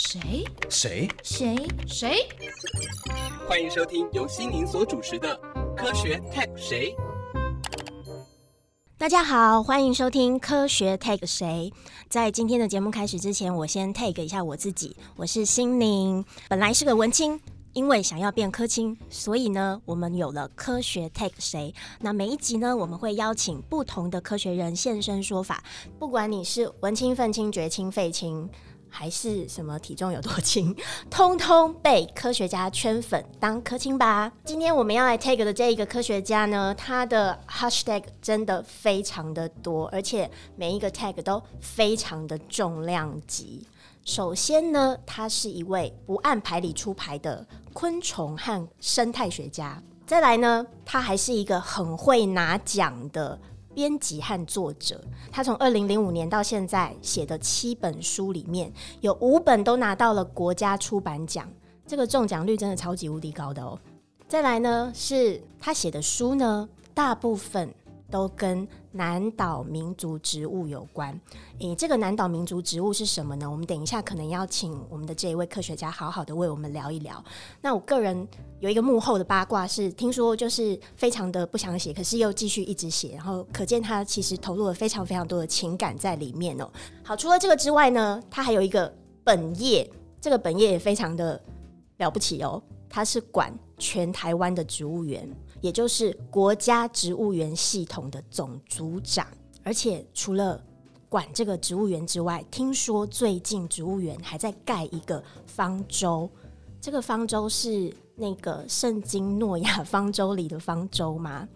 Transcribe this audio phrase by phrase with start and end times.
[0.00, 1.56] 谁谁谁
[1.88, 2.14] 谁？
[3.48, 5.36] 欢迎收听由心灵所主持的
[5.74, 6.94] 《科学 Tag 谁》。
[8.96, 11.72] 大家好，欢迎收听《科学 Take 谁》。
[12.08, 14.96] 在今天的节目开始之前，我先 take 一下我自己。
[15.16, 17.40] 我是心灵，本来是个文青，
[17.72, 21.74] 因为想要变科青，所以呢，我们有了《科学 Take 谁》。
[21.98, 25.60] 那每一集呢，我们会邀请不同的科学人现身说法，
[25.98, 28.48] 不管你是文青、愤青、绝青、废青。
[28.88, 30.74] 还是什么体重有多轻，
[31.10, 34.32] 通通被科学家圈粉当科青吧。
[34.44, 43.66] 今天我们要来 take 的这一个科学家呢，他的 hashtag 真的非常的多，而且每一个 tag 都非常的重量级。
[44.04, 49.82] 首先呢，他是一位不按牌理出牌的昆虫和生态学家。
[50.06, 53.38] 再来呢，他还是一个很会拿奖的。
[53.74, 55.00] 编辑和作者，
[55.30, 61.48] 他从二零零五年到现在写的七本书里面，有五本都拿到了国家出版奖，
[61.86, 63.78] 这个中奖率真的超级无敌高的哦。
[64.26, 67.72] 再来呢，是他写的书呢，大部分。
[68.10, 71.18] 都跟南岛民族植物有关。
[71.58, 73.50] 诶，这个南岛民族植物是什么呢？
[73.50, 77.22] 我们等一下可能要请我们的这一位科学家好好的为我们聊一聊。
[77.60, 78.26] 那我个人
[78.60, 86.70] 有一个幕后的八卦是，听说就是非常的不想写，可是又继续一直写，然后可见他其实投入了非常非常多的情感在里面哦。
[87.04, 88.92] 好，除了这个之外呢，他还有一个
[89.22, 91.40] 本业，这个本业也非常的
[91.98, 92.62] 了不起哦。
[92.88, 95.28] 他是管全台湾的植物园。
[95.60, 99.26] 也就是国家植物园系统的总组长，
[99.62, 100.62] 而且除了
[101.08, 106.30] 管这个植物园之外，听说最近植物园还在盖一个方舟。
[106.80, 111.48] 这个方舟是那个圣经诺亚方舟里的方舟吗？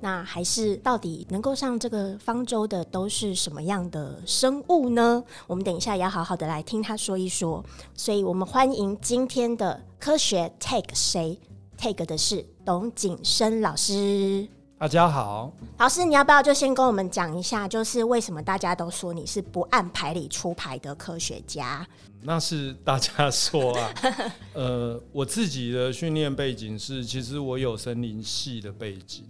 [0.00, 5.22] 那还是到底能够上这个方舟的都是什么样的生物呢？
[5.46, 7.64] 我们等一下也要好好的来听他说一说。
[7.94, 11.38] 所以我们欢迎今天的科学 take 谁
[11.82, 14.46] ？take 的是董景生老师，
[14.78, 21.84] 大家好，老师，你要不要就先跟我们讲一下，就是为什么大家都说你是不按牌理出牌的科学家？
[22.22, 23.94] 那是大家说啊，
[24.54, 29.24] 呃，我自己的训练背景是，其实我有森林系的背景，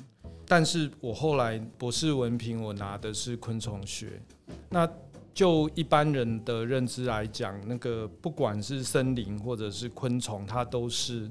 [0.46, 4.20] 但是我后来博士文凭我拿的是昆虫学。
[4.68, 4.86] 那
[5.32, 11.30] 就一般人的认知来讲，那个不管是森林或者是昆虫，它都是。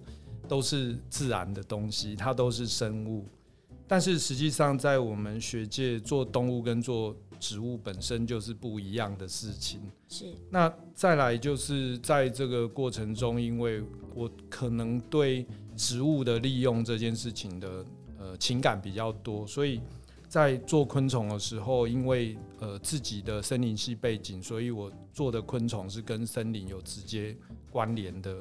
[0.52, 3.26] 都是自然的东西，它都是生物，
[3.88, 9.80] 但是实际上在我们学界做动物跟做植物本身就是不一样的事情。
[10.10, 10.26] 是。
[10.50, 13.82] 那再来就是在这个过程中，因为
[14.14, 15.48] 我可能对
[15.78, 17.86] 植物的利用这件事情的
[18.20, 19.80] 呃情感比较多，所以
[20.28, 27.38] 在做昆虫的时候，因为呃自己的森林系背景，所以我做的昆虫是跟森林有直接
[27.72, 28.36] 关联的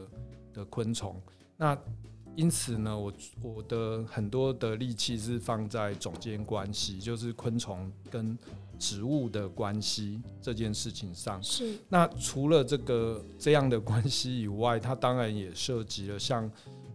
[0.53, 1.15] 的昆虫。
[1.61, 1.79] 那
[2.37, 3.13] 因此呢，我
[3.43, 8.39] 我的很多的力气是放在总监关系，就是昆虫跟
[8.79, 11.43] 植物的关系这件事情上。
[11.43, 11.77] 是。
[11.87, 16.51] 那除了这个这样的关系以外，它当然也涉及了像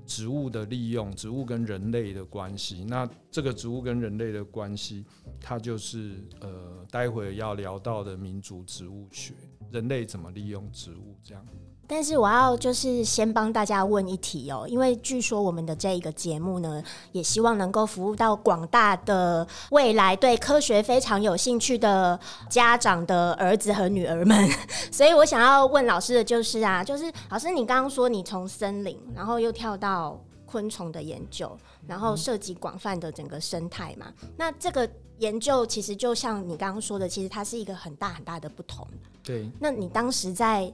[0.07, 2.83] 植物的利用，植物跟人类的关系。
[2.87, 5.05] 那这个植物跟人类的关系，
[5.39, 9.35] 它就是呃，待会要聊到的民族植物学，
[9.75, 11.45] 人类怎么利用植物这样。
[11.87, 16.81] 但是我要就是先帮大家问一题哦，因为据说我们的这一个节目呢，
[17.11, 22.19] 也希望能够服务到广大的未来对科学非常有兴趣的
[22.49, 24.49] 家长的儿子和女儿们，
[24.91, 34.89] 所以我想要问老师的就是啊，就是老师你刚刚说你从森林，然后又跳到昆虫的研究，然后涉及广泛的整个生态嘛，那这个
[35.19, 38.87] 研究其实就像你刚刚说的，其实它是一个很大很大的不同。
[39.23, 40.71] 对，那你当时在。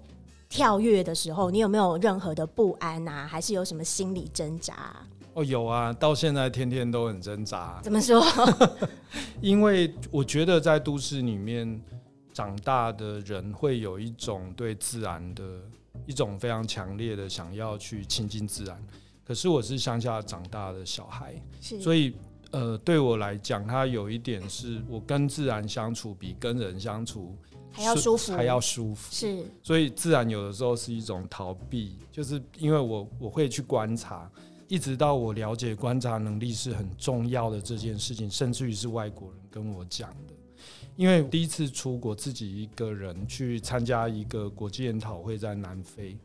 [0.53, 3.25] 跳跃的时候，你有没有任何的不安啊？
[3.25, 4.94] 还是有什么心理挣扎？
[5.34, 7.79] 哦，有啊，到现在天天都很挣扎。
[7.81, 8.22] 怎么说？
[9.40, 11.81] 因为我觉得在都市里面
[12.34, 15.41] 长大的人，会有一种对自然的
[16.06, 18.78] 一种非常强烈的想要去亲近自然。
[19.23, 22.14] 可是我是乡下长大的小孩，所以
[22.52, 27.36] 呃，对我来讲，它有一点是我跟自然相处比跟人相处。
[27.74, 34.30] 还要舒服，还要舒服，是，所以自然有的时候是一种逃避，就是因为我我会去观察，
[34.68, 40.34] 一直到我了解观察能力是很重要的这件事情，甚至于是外国人跟我讲的，
[40.98, 46.18] 因为第一次出国自己一个人去参加一个国际研讨会，在南非，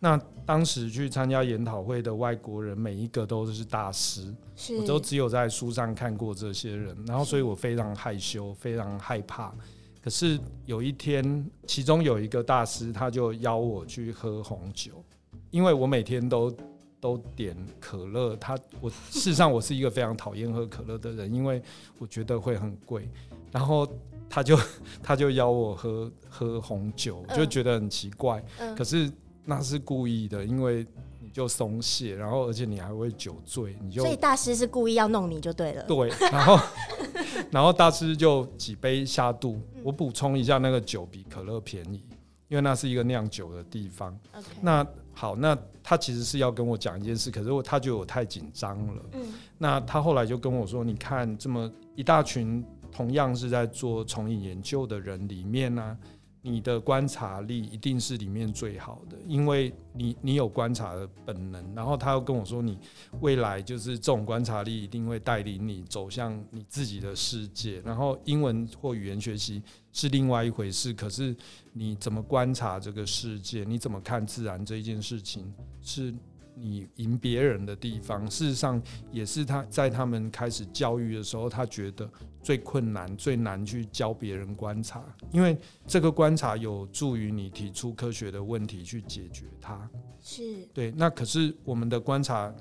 [0.00, 4.34] 那当时去参加研讨会的外国人每一个都是大师，
[4.80, 9.54] 我都只有在书上看过这些人，然后所以我非常害羞，非常害怕。
[10.02, 15.04] 可是有一天，其中有一个大师，他就邀我去喝红酒，
[15.50, 16.50] 因为我每天都
[16.98, 18.34] 都点可乐。
[18.36, 21.62] 他我事实上我是一个非常讨厌喝可乐的人，因为
[21.98, 23.06] 我觉得会很贵。
[23.52, 23.86] 然后
[24.30, 24.58] 他就
[25.02, 28.42] 他就邀我喝喝红酒，就觉得很奇怪。
[28.74, 29.12] 可是
[29.44, 30.86] 那是故意的，因为
[31.20, 35.82] 你就松懈，然后而且你还会酒醉，你就所以大师是故意要弄你就对了。
[35.84, 36.58] 对， 然后
[37.50, 39.60] 然后大师就几杯下肚。
[39.82, 42.04] 我补充一下，那个酒比可乐便宜，
[42.48, 44.16] 因为那是一个酿酒的地方。
[44.36, 49.02] OK，那好，那他其实是要跟我讲一件事，可是我他觉得我太紧张了。
[49.12, 49.22] 嗯，
[49.58, 55.96] 那他后来就跟我说：“你看，这么一大群同样是在做重影研究的人里面呢。”
[56.42, 61.74] 你的观察力一定是里面最好的，因为你你有观察的本能。
[61.74, 62.78] 然后他又跟我说，你
[63.20, 67.80] 未来就是这种观察力一定会带领你走向你自己的世界。
[67.84, 71.36] 然后英文或语言学习是另外一回事，可是
[71.72, 75.52] 你怎么观察这个世界，你怎么看自然这一件事情
[75.82, 76.14] 是。
[76.60, 78.80] 你赢别人的地方，事实上
[79.10, 82.08] 也是他在他们开始教育的时候，他觉得
[82.42, 85.02] 最困难、最难去教别人观察，
[85.32, 89.88] 因为这个观察有助于你提出科学的问题去解决它。
[90.22, 92.54] 是对，那可是我们的观察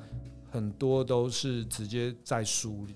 [0.50, 2.96] 很多都是直接在书里，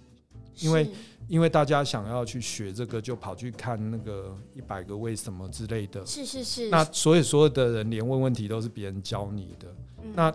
[0.59, 0.89] 因为
[1.27, 6.05] 因为大家想要去学这个，就跑去看那个一百个为什么之类的。
[6.05, 6.69] 是是是。
[6.69, 9.67] 那所以所有的人连问问题都是别人教你的。
[10.15, 10.33] 那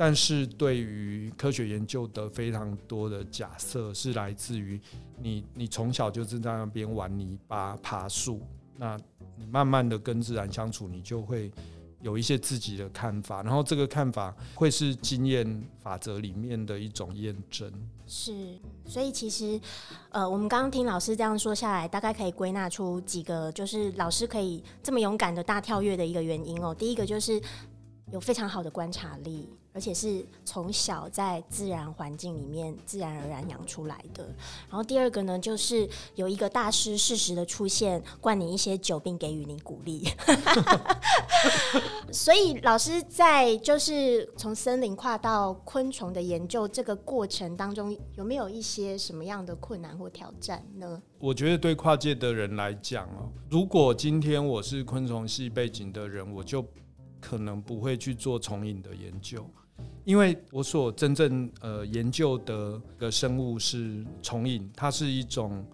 [0.00, 4.80] 但是对于科学研究的非常多的假设是来自于
[5.18, 8.40] 你，你从小就是在那边玩泥巴、爬树，
[8.78, 8.98] 那
[9.36, 11.52] 你慢慢的跟自然相处，你就会
[12.00, 17.70] 有一些自己的看法，然后这个看法会是经验法则里面的一种验证。
[18.06, 19.60] 是，所以其实，
[20.08, 26.74] 呃，我们刚刚听老师这样说下来，大概可以归纳出几个，就是老师可以这么勇敢的大跳跃的一个原因哦。
[26.74, 27.38] 第一个就是
[28.10, 29.46] 有非常好的观察力。
[29.72, 34.24] 而且是从小在自然环境里面自然而然养出来的。
[34.68, 40.08] 然后第二个呢，就是有一个大师适时的出现，灌你一些酒，并给予你鼓励。
[42.12, 51.00] 所以老师在就是从森林跨到昆虫的研究这个过程当中，有没有一些什么样的困难或挑战呢？
[51.18, 56.66] 我觉得对跨界的人来讲哦，如果今天我是昆虫系背景的人，我就
[57.20, 59.48] 可能不会去做重影的研究。
[60.04, 65.64] 因为我所真正呃研究的个生物是虫蝇，它是一种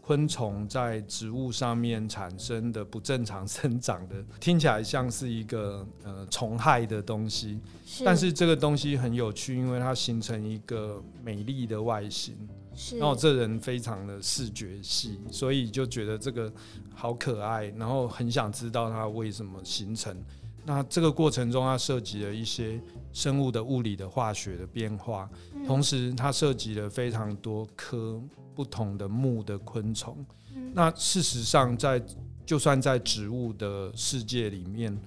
[0.00, 7.60] 昆虫在植物上面产生的不正常生长的，听起来像是一个呃虫害的东西，
[8.04, 12.36] 但是这个东西很有趣，因为它形成一个美丽的外形，
[12.98, 16.52] 然后这人非常的视觉系，所以就觉得这个
[16.94, 20.16] 好可爱，然后很想知道它为什么形成。
[20.64, 22.80] 那这个过程中，它涉及了一些
[23.12, 25.28] 生物的物理的化学的变化，
[25.66, 28.20] 同时它涉及了非常多科
[28.54, 30.24] 不同的目的昆虫。
[30.74, 32.02] 那事实上，在
[32.44, 34.98] 就算在植物的世界里面，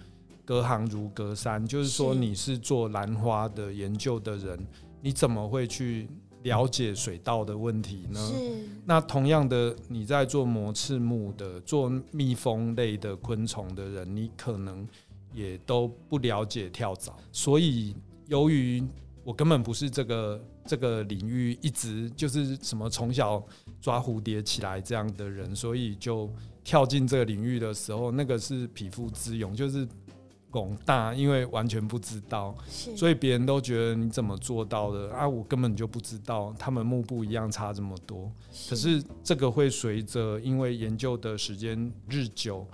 [0.44, 4.60] 隔行如隔山，就是说你是做兰花的研究的人，
[5.02, 6.08] 你怎么会去
[6.44, 8.20] 了解水稻的问题呢？
[8.86, 14.88] 那同样的，你在做膜翅目的、做蜜蜂类的昆虫的人，你可能。
[15.36, 17.94] 也都不了解跳蚤，所以
[18.28, 18.82] 由于
[19.24, 23.44] 我根本不是这个这个领域一直就是什么从小
[23.82, 26.30] 抓蝴蝶起来这样的人，所以就
[26.64, 29.88] 跳进这个领域的时候，那个是匹夫之勇，就是
[30.50, 35.28] 拱大，因为完全不知道，所以别人都觉得你怎么做到的啊？
[35.28, 38.32] 我根本就不知道，他们目不一样差这么多，
[38.70, 42.66] 可是这个会随着因为研究的时间日久。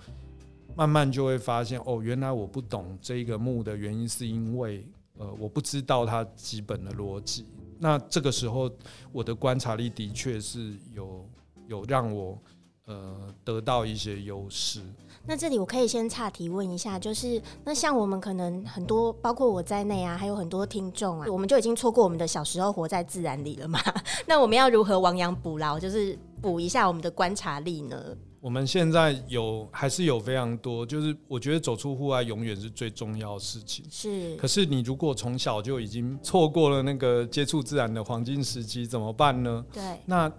[0.75, 4.85] 慢慢就会发现，哦，原来我不懂这个木的原因，是因为，
[5.17, 7.45] 呃，我不知道它基本的逻辑。
[7.79, 8.71] 那这个时候，
[9.11, 11.27] 我的观察力的确是有
[11.67, 12.37] 有让我，
[12.85, 14.81] 呃，得到一些优势。
[15.25, 23.79] 那这里我可以先岔提问一下，就是那像我们可能很多，包括我在内啊，还有很多听众啊，我们就已经错过我们的小时候活在自然里了嘛？
[24.25, 28.15] 那我们要如何亡羊补牢，就是补一下我们的观察力呢？
[28.41, 33.85] 我们现在有还是有非常多，就是我觉得走出户外永远是最重要的事情。
[33.89, 39.63] 是，可是你如果从小就已经错过了那个接触自然的黄金时期，怎么办呢？
[39.71, 40.31] 对，那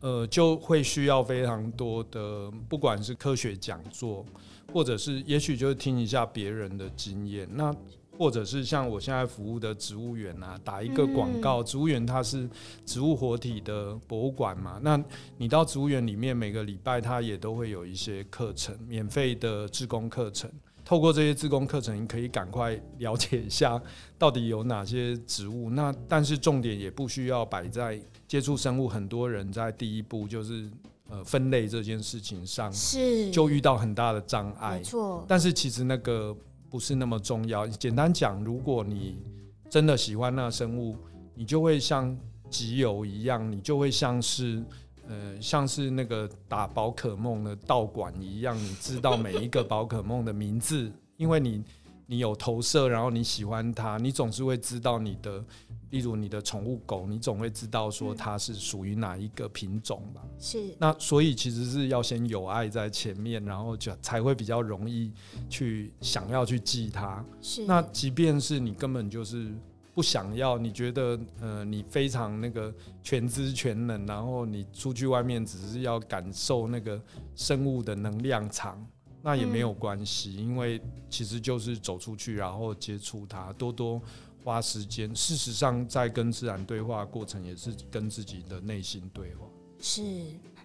[0.00, 4.22] 呃就会需要非常多的，不管是科学讲座，
[4.70, 7.48] 或者是也许就是听一下别人的经验。
[7.50, 7.74] 那
[8.18, 11.62] 或者是像我现在服务的植物园啊，打一个广告。
[11.62, 12.48] 植物园它是
[12.84, 15.02] 植物活体的博物馆嘛，那
[15.38, 20.50] 你到植物园里面，每个礼拜它也都会有一些课程，免费的志工课程。
[20.84, 23.82] 透过这些自工课程，你可以赶快了解一下
[24.16, 25.68] 到底有哪些植物。
[25.70, 30.70] 那但是重点也不需要摆在接触生物，很多人在第一步就是
[31.08, 34.84] 呃分类这件事情上是就遇到很大的障碍没。
[34.84, 36.32] 错，但是其实那个
[36.76, 37.66] 不是那么重要。
[37.66, 39.22] 简单讲，如果你
[39.70, 40.94] 真的喜欢那生物，
[41.34, 42.14] 你就会像
[42.50, 44.62] 集邮一样，你就会像是
[45.08, 51.64] 呃像是那个打宝可梦的道馆一样，你知道每一个宝可梦的名字，因为你
[52.06, 55.44] 你有投射，然后你喜欢它，你总是会知道你的。
[55.90, 60.20] 例如你的宠物狗，你总会知道说它是属于哪一个品种吧？
[60.36, 65.12] 是那所以其实是要先有爱在前面，然后就才会比较容易
[65.48, 67.24] 去想要去记它。
[67.40, 69.54] 是那即便是你根本就是
[69.94, 77.00] 不想要，你觉得呃你非常那个全知全能，然后你出去外面只是要感受那个
[77.36, 78.84] 生物的能量场，
[79.26, 80.80] 那也没有关系，因为
[81.10, 84.00] 其实就是走出去，然后接触它，多多
[84.44, 85.12] 花时间。
[85.16, 89.44] 事实上，在跟自然对话过程，也是跟自己的内心对话。
[89.80, 90.22] 是，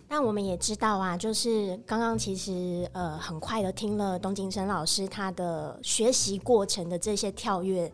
[0.07, 7.91] 那我们也知道啊，就是刚刚其实呃很快的听了东京生老师他的学习过程的这些跳跃，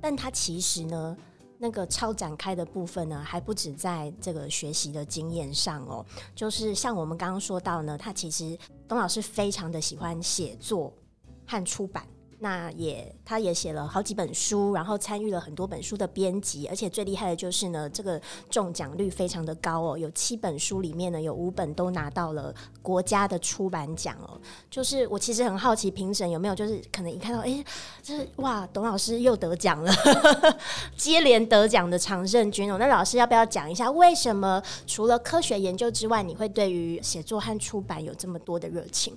[0.00, 1.16] 但他其实呢。
[1.56, 6.04] 那个超展开的部分呢，还不止在这个学习的经验上哦，
[6.34, 10.92] 就是像我们刚刚说到呢，他其实董老师非常的喜欢写作
[11.46, 12.06] 和出版，
[12.44, 18.20] 那也他也写了好几本书，然后参与了很多本书的编辑，而且最厉害的就是呢，这个
[18.50, 24.38] 中奖率非常的高哦，有七本书里面呢，有五本都拿到了国家的出版奖哦。
[24.70, 27.64] 就是我其实很好奇评审有没有，就是可能一看到，哎，
[28.02, 29.90] 这哇，董老师又得奖了，
[30.98, 32.76] 接连得奖的常胜军哦。
[32.78, 39.16] 那老师要不要讲一下，为什么除了科学研究之外，你会对于写作和出版有这么多的热情？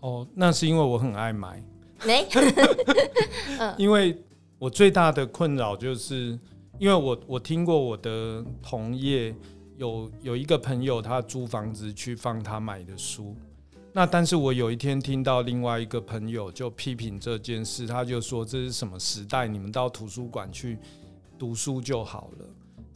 [0.00, 1.62] 哦，那是因为我很爱买。
[2.04, 2.26] 没，
[3.78, 4.16] 因为
[4.58, 6.38] 我最大的困扰就是，
[6.78, 9.34] 因为我我听过我的同业
[9.76, 13.36] 有有一个朋友，他租房子去放他买的书，
[13.92, 20.78] 那但是我有一天听到另外一个朋友就批评这件事，他就说这是什么时代，你们到图书馆去
[21.38, 22.46] 读书就好了。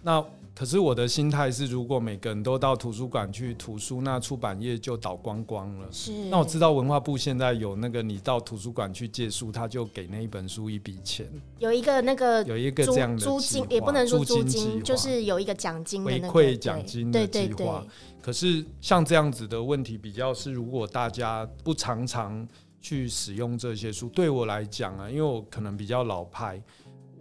[0.02, 0.25] 那
[0.58, 5.86] 可是我的心态是，如果每个人都到图书馆去图书，那出版业就倒光光了。
[5.92, 6.12] 是。
[6.30, 17.84] 那我知道文化部现在有那个，你到图书馆去借书，他就给那一本书一笔钱，有一个那个有一个这样的租金，也不能说租金就是有一个奖金的回馈奖金的计对对对划。
[18.22, 22.48] 可是像这样子的问题，比较是如果大家不常常
[22.80, 26.62] 去使用这些书，对我来讲啊，因为我可能比较老派，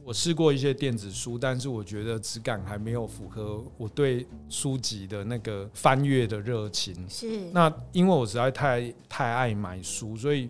[0.05, 6.93] 我试过一些电子书，但是我觉得质感还没有符合我对书籍的那个翻阅的热情。
[7.09, 10.47] 是那因为我实在太太爱买书，所以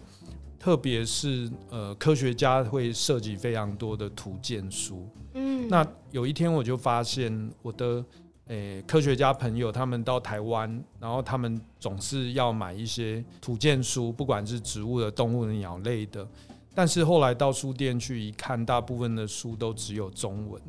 [0.60, 5.08] 特别是呃，科学家会涉及非常多的图鉴书。
[5.36, 8.04] 嗯那有一天我就发现我的
[8.48, 16.28] 诶、科学家朋友他们到台湾，然后他们总是要买一些图鉴书，不管是植物的、动物的、鸟类的。
[16.76, 20.62] 但是后来到书店去一看，大部分的书都只有中文，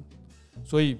[0.64, 0.96] 所以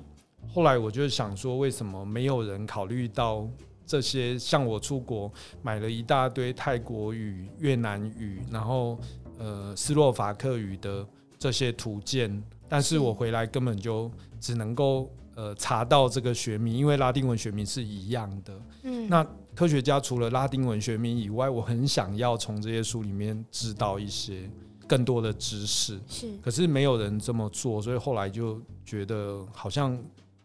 [0.53, 3.49] 后来我就想说，为什么没有人考虑到
[3.87, 4.37] 这些？
[4.37, 5.33] 像我出国
[5.63, 8.99] 买了一大堆泰国语、越南语，然后
[9.39, 11.07] 呃斯洛伐克语的
[11.39, 14.11] 这些图鉴，但是我回来根本就
[14.41, 18.61] 只能够呃查到这个学名，因为拉丁文学名是一样的。
[18.83, 24.51] 嗯那科学家除了拉丁文学名以外，我很想要从这些书里面知道一些
[24.87, 29.99] 更多的知识，是可是没有人这么做，所以后来就觉得好像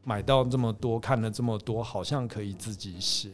[0.03, 3.29] 买到这么多，看了这么多，好像可以自己写。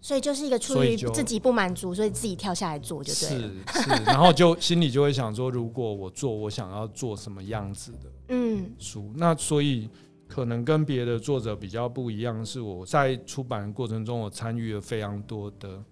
[0.00, 3.50] 所以就是一个出于自己不满足，所以自己跳下来做就对了。
[3.72, 9.10] 是是，然后就心里就会想说，如果我做，我想要做什么样子的 嗯书？
[9.16, 9.88] 那所以
[10.28, 15.82] 可能跟别的作者比较不一样，是我在出版的过程中，我参与了非常多的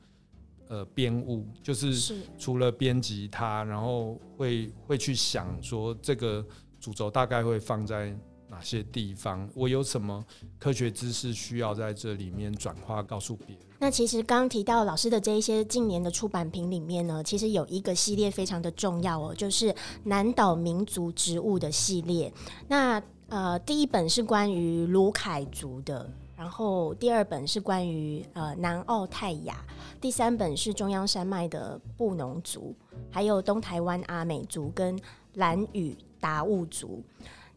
[0.73, 6.43] 呃编务，就是是除了编辑它，然后会会去想说这个
[6.81, 8.17] 主轴大概会放在
[8.49, 10.25] 哪些地方，我有什么
[10.59, 13.59] 科学知识需要在这里面转化告诉别人。
[13.79, 19.75] 那其实刚刚提到老师的这一些近年的出版品里面呢，其实有一个系列非常的重要哦，就是
[20.05, 22.33] 南岛民族植物的系列。
[22.69, 29.57] 那呃，第一本是关于卢凯族的，然后第二本是关于呃南澳泰雅，
[30.01, 32.75] 第三本是中央山脉的布农族，
[33.11, 34.99] 还有东台湾阿美族跟
[35.35, 37.03] 蓝屿达悟族。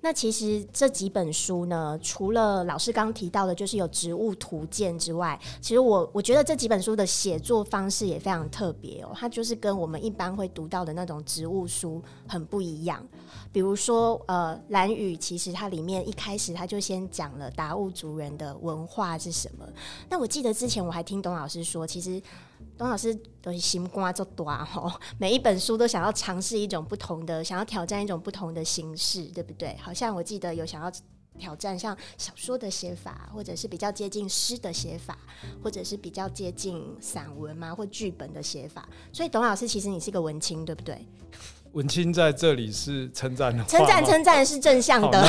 [0.05, 13.03] 那其实这几本书呢，除了老师刚提到的，就是有植物图鉴之外，其实我我觉得这几本书的写作方式也非常特别哦，它就是跟我们一般会读到的那种植物书很不一样。
[13.51, 19.67] 比如说，呃，蓝雨其实它里面一开始他就先讲了达悟族人的文化是什么。
[20.07, 22.21] 那我记得之前我还听董老师说，其实。
[22.77, 29.75] 董老师都是心瓜做多吼， 每一本书都想要尝试一种不同的，想要挑战一种不同的形式，对不对？
[29.81, 30.91] 好像我记得有想要
[31.37, 35.17] 挑战像小说的写法，或者是比较接近诗的写法，
[35.63, 38.87] 或者是比较接近散文嘛，或剧本的写法。
[39.13, 41.05] 所以董老师其实你是个文青，对不对？
[41.73, 45.21] 文青在这里是称赞的，称赞称赞是正向的。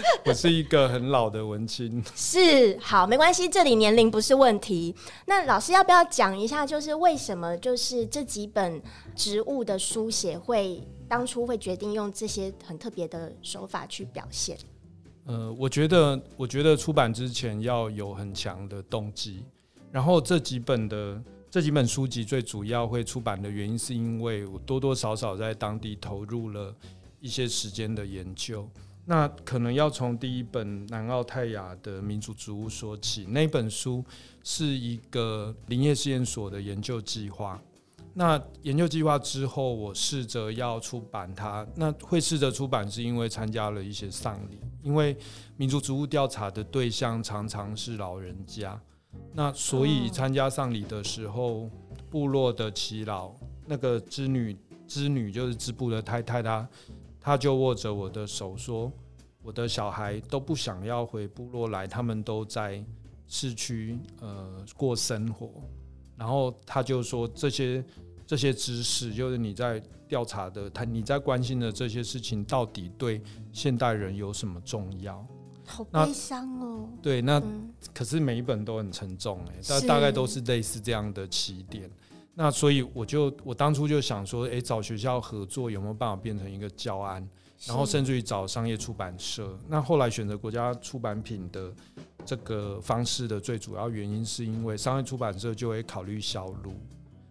[0.24, 4.94] 我是一个很老的文青，是好没关系，这里年龄不是问题。
[5.26, 8.80] 那老师要不要讲一下，就是为什么就是这几本
[9.14, 14.56] 植物的书写会当初会决定用这些很特别的手法去表现？
[15.26, 19.44] 呃，我觉得我觉得出版之前要有很强的动机，
[19.90, 26.74] 然后这几本的这几本书籍最主要会出版的原因，是因为我多多少少在当地投入了
[27.20, 28.68] 一些时间的研究。
[29.08, 33.24] 那可能要从第一本南澳泰雅的民族植物说起。
[33.26, 34.04] 那本书
[34.42, 37.62] 是一个林业试验所的研究计划。
[38.12, 41.64] 那研究计划之后，我试着要出版它。
[41.76, 44.58] 那会试着出版，是因为参加了一些丧礼。
[44.82, 45.16] 因为
[45.56, 48.80] 民族植物调查的对象常常是老人家，
[49.34, 51.70] 那所以参加丧礼的时候，
[52.10, 53.32] 部落的耆老
[53.66, 54.56] 那个织女，
[54.88, 56.68] 织女就是织布的太太，她。
[57.26, 58.90] 他就握着我的手说
[59.42, 62.80] ：“我的小孩都不想要回部落来，他们都在
[63.26, 65.50] 市区呃过生活。”
[66.16, 67.84] 然后他就说：“这些
[68.24, 73.20] 这些知识，就是你在调查的，他你在关心的这些事情，到底对
[73.52, 75.26] 现代人有什么重要？”
[75.66, 76.88] 好悲伤哦。
[77.02, 77.42] 对，那
[77.92, 81.90] 可是每一本都很沉重哎，大大概都是类似这样的起点。
[82.38, 87.26] 那所以我就我当初就想说，哎，找学校合作有没有办法变成一个教案，
[87.66, 89.58] 然后甚至于找商业出版社。
[89.66, 91.72] 那后来选择国家出版品的
[92.26, 96.74] 这个方式的最主要原因，是因为商业出版社就会考虑销路。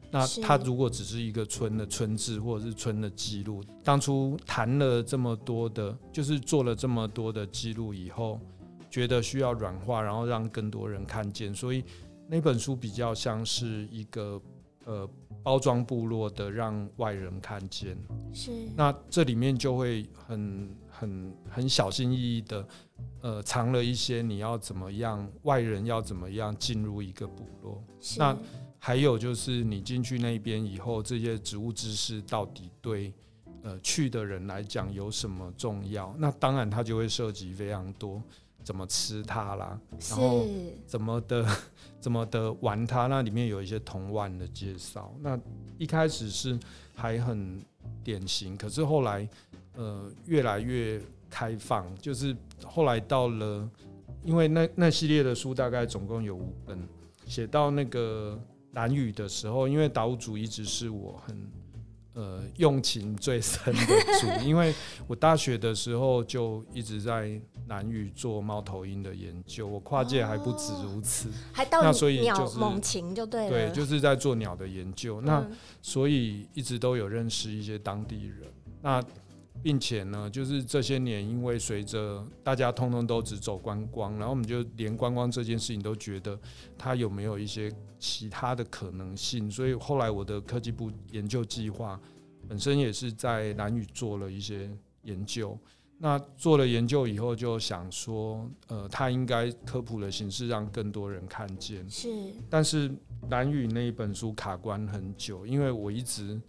[0.10, 8.40] 那他如果只是一个村的村志或者是村的记录，当初谈了这么多的，就是做了这么多的记录以后，
[8.90, 11.84] 觉得需要软化，然后让更多人看见，所以
[12.28, 14.42] 那本书比较像是一个。
[14.86, 15.10] 呃，
[15.44, 17.98] 包装部落的让外人看见，
[18.32, 22.68] 是那这里面就会很很很小心翼翼的，
[23.22, 27.84] 呃，藏了一些你要怎么样，外人要怎么样进入一个部落。
[28.18, 28.38] 那
[28.78, 33.12] 还有就是你进去那边以后，这些植物知识到底对
[33.64, 36.16] 呃去的人来讲有什么重要？
[36.20, 38.22] 那当然它就会涉及非常多。
[38.64, 39.80] 怎么吃它啦？
[40.10, 40.44] 然后
[40.88, 41.48] 怎么的
[42.06, 43.08] 怎么的玩它？
[43.08, 45.12] 那里面有一些童玩的介绍。
[45.22, 45.40] 那
[45.80, 46.56] 一开始是
[46.94, 47.60] 还很
[48.04, 49.28] 典型，可是后来
[49.74, 51.84] 呃越来越开放。
[51.98, 53.68] 就是后来到了，
[54.22, 56.88] 因为那那系列的书大概总共有五本，
[57.26, 58.40] 写到那个
[58.74, 61.36] 蓝雨的时候，因为岛主一直是我很。
[62.16, 63.82] 呃，用情最深的
[64.20, 64.74] 主，因为
[65.06, 71.82] 我大学的时候就一直在南语做猫头鹰的研究，我跨界还不止如此，还到
[72.22, 75.46] 鸟猛禽就对了，对，就是在做鸟的研究，那
[75.82, 78.52] 所以一直都有认识一些当地人，
[78.82, 79.04] 那。
[79.64, 86.40] 并且呢，就是这些年，因为随着大家通通都只走观光，然后我们就连观光这件事情都觉得
[86.78, 92.00] 它有没有一些其他的可能性，所以后来我的科技部研究计划
[92.48, 94.70] 本身也是在南屿做了一些
[95.02, 95.58] 研究。
[95.98, 101.90] 那做了研究以后，就想说，呃，它应该科普的形式让更多人看见。
[101.90, 102.10] 是，
[102.50, 102.92] 但是
[103.30, 106.40] 南屿那一本书卡关很久，因为我一直。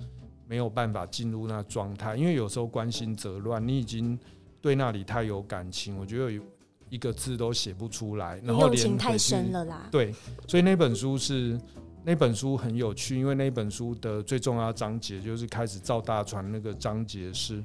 [0.47, 4.19] 没有办法进入那状态，因为有时候关心则乱，你已经
[4.61, 6.43] 对那里太有感情，我觉得有
[6.89, 9.89] 一个字都写不出来，然后情太深了啦。
[9.91, 10.15] 对，
[10.47, 11.61] 所以那本书是
[12.05, 17.63] 那本书很有趣，因为那本书的最重要章节就是开始造大船那个章节是，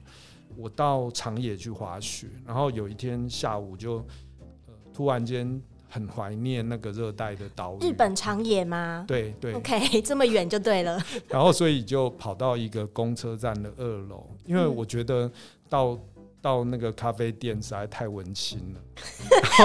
[0.58, 3.98] 我到长野去滑雪，然后有一天下午就
[4.40, 5.62] 呃突然间。
[5.94, 9.04] 很怀念那个热带的岛屿，日本长野吗？
[9.06, 10.98] 对对，OK， 这么远就对了。
[11.28, 15.30] 然后所以就跑到一个公车站的二楼，因为我觉得
[15.68, 16.00] 到
[16.42, 18.80] 到那个咖啡店实在太文青了。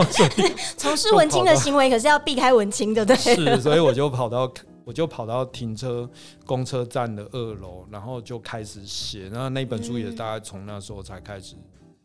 [0.77, 3.15] 从事文青的行为，可是要避开文青的，对。
[3.15, 4.53] 是，所以我就跑到
[4.85, 6.11] 我就跑到停车
[6.45, 9.29] 公车站的二楼，然后就开始写。
[9.29, 11.55] 然后那本书也大概从那时候才开始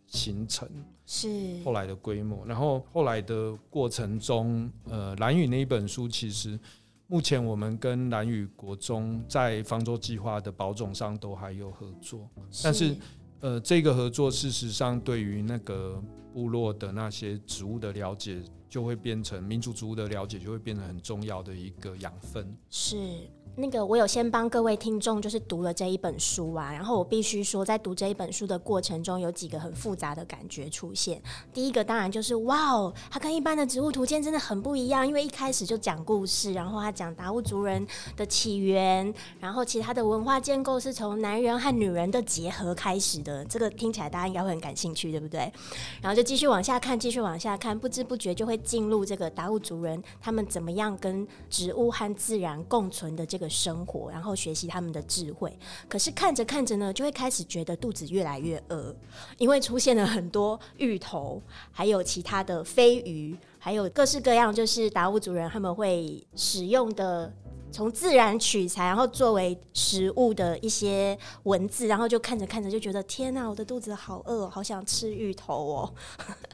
[0.06, 0.70] 形成，
[1.14, 1.28] 是
[1.66, 2.46] 后来的规模。
[2.46, 6.58] 然后后来的过程中，呃，蓝宇那一本书其实
[7.08, 12.30] 目前我们跟蓝宇国中在方舟计划的保种上都还有合作，
[12.64, 12.96] 但是
[13.42, 16.02] 呃，这个合作事实上对于那个
[16.34, 18.42] 部落的那些植物的了解。
[18.72, 22.56] 就会变成民族植物的了解，就会变成很重要的一个养分。
[22.70, 22.96] 是。
[23.58, 31.22] 那个，我有先帮各位听众就是读了这一本书啊，然后我必须说，在读这一本书的过程中，有几个很复杂的感觉出现。
[31.54, 37.86] 第一个当然就是哇哦，它跟一般的植物图鉴真的很不一样，因为一开始就讲故事，然后他讲达悟族人
[38.16, 43.44] 的起源，然后其他的文化建构是从男人和女人的结合开始的。
[43.44, 45.52] 这个听起来大家应该会很感兴趣，对不对？
[46.02, 53.41] 然后就继续往下看，继续往下看，不知不觉就会进入这个达悟族人他们怎么样跟植物和自然共存的这。
[53.42, 55.52] 的生活，然后学习他们的智慧。
[55.90, 58.96] 可是看着看着呢，就会开始觉得肚子越来越饿，
[59.38, 67.34] 因为出现了很多芋头，还有其他的飞鱼，还有各式各样，就是达悟族人他们会使用的。
[67.72, 75.94] 从自然取材，然后作为食物的一些文字，然后就看着看着就觉得天哪，我的肚子好饿，好想吃芋头哦。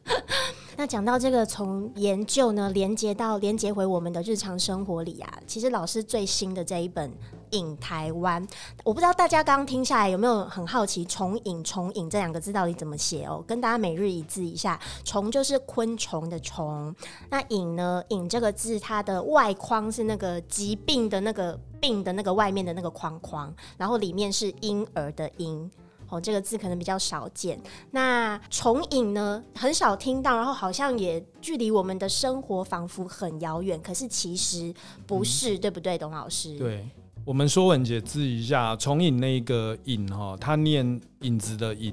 [0.77, 7.11] 那讲到这个，从研究呢连接到连接回我们的日常生活里啊，其实老师最新的这一本。
[7.51, 8.45] 影台湾，
[8.83, 13.43] 我不知道大家刚刚听下来有没有很好奇“虫影”“虫影”这两个字到底怎么写哦？
[13.47, 16.93] 跟大家每日一字一下，“虫”就是昆虫的“虫”，
[17.29, 25.69] 那“影”呢？“影”这个字它的外框是那个疾病的那个“病”的那个外面的那个框框，然后里面是婴儿的“婴”
[26.09, 27.59] 哦，这个字可能比较少见。
[27.91, 34.73] 那“重影”呢，很少听到，然后好像也距离我们的生活仿佛很遥远，可是其实
[35.05, 36.57] 不是，对不对，董老师？
[36.57, 36.89] 对。
[37.27, 41.91] 我们说文解字一下，重影那个影哈，它念影子的影，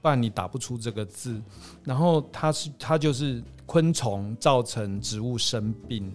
[0.00, 1.38] 不然你打不出这个字。
[1.84, 6.10] 然后它是它就是昆虫造成植物生病，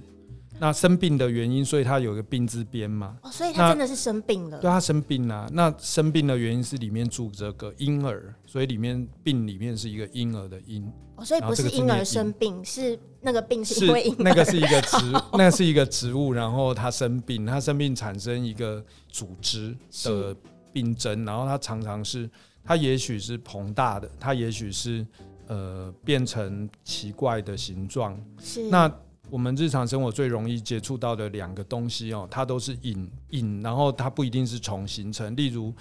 [0.59, 3.17] 那生病的原因，所以它有一个病字边嘛。
[3.21, 4.59] 哦，所以它真的是生病了。
[4.59, 5.49] 对，它生病了。
[5.51, 10.89] 那生病的原因是里面住着个婴儿，所以里面病里面是一个婴儿的婴。
[11.15, 20.35] 哦，所以不是婴儿生病，是那个病是因为婴那个是一个植， 那是一个植物，然后它生病，它生病产生一个组织的
[20.71, 22.29] 病症，然后它常常是，
[22.63, 25.05] 它也许是膨大的，它也许是
[25.47, 28.17] 呃变成奇怪的形状。
[28.41, 28.89] 是那
[29.29, 35.73] 我们日常生活最容易接触到的两个东西哦，它都是引引，然后它不一定是虫形成，例如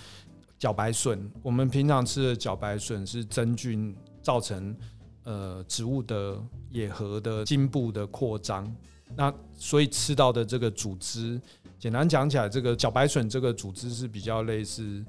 [0.59, 4.77] 茭白笋，我们平常吃的茭白笋是真菌造成。
[5.27, 8.71] 呃，植物的野核的茎部的扩张，
[9.17, 11.41] 那所以吃到的这个组织，
[11.79, 15.03] 简单讲起来，这个茭白笋这个组织是比较类似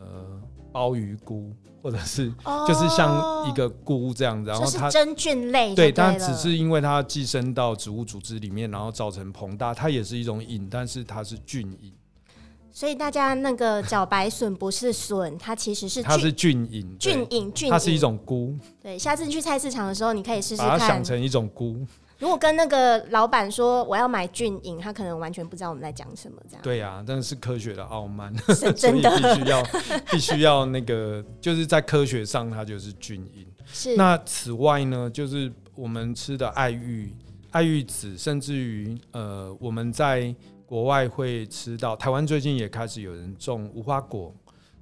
[0.00, 1.54] 呃鲍鱼菇，
[1.86, 2.28] 或者是
[2.66, 11.92] 就是像一个菇这样子，然后它真菌类，对，但只是因为它寄生到植物组织里面，然后造成膨大，它也是一种瘾，但是它是菌瘾。
[12.72, 18.52] 所以大家那个茭白笋不是笋，它其实是它是菌蝇，菌蝇菌，它是一种菇。
[18.82, 21.86] 对，下次你去菜市场的时候，你可以试试看，把它想成一种菇。
[22.18, 26.62] 如果跟那个老板说我要买菌蝇，他可能完全不知道我们在讲什么，这样。
[26.62, 28.34] 对呀，但是科学的傲慢，
[28.76, 29.62] 真的必须要
[30.12, 33.46] 必须要那个，就是在科学上它就是菌蝇。
[33.66, 33.96] 是。
[33.96, 37.14] 那此外呢，就是我们吃的爱玉、
[37.50, 40.34] 爱玉子，甚至于呃，我们在。
[40.68, 44.34] 国外会吃到，台湾最近也开始有人种无花果。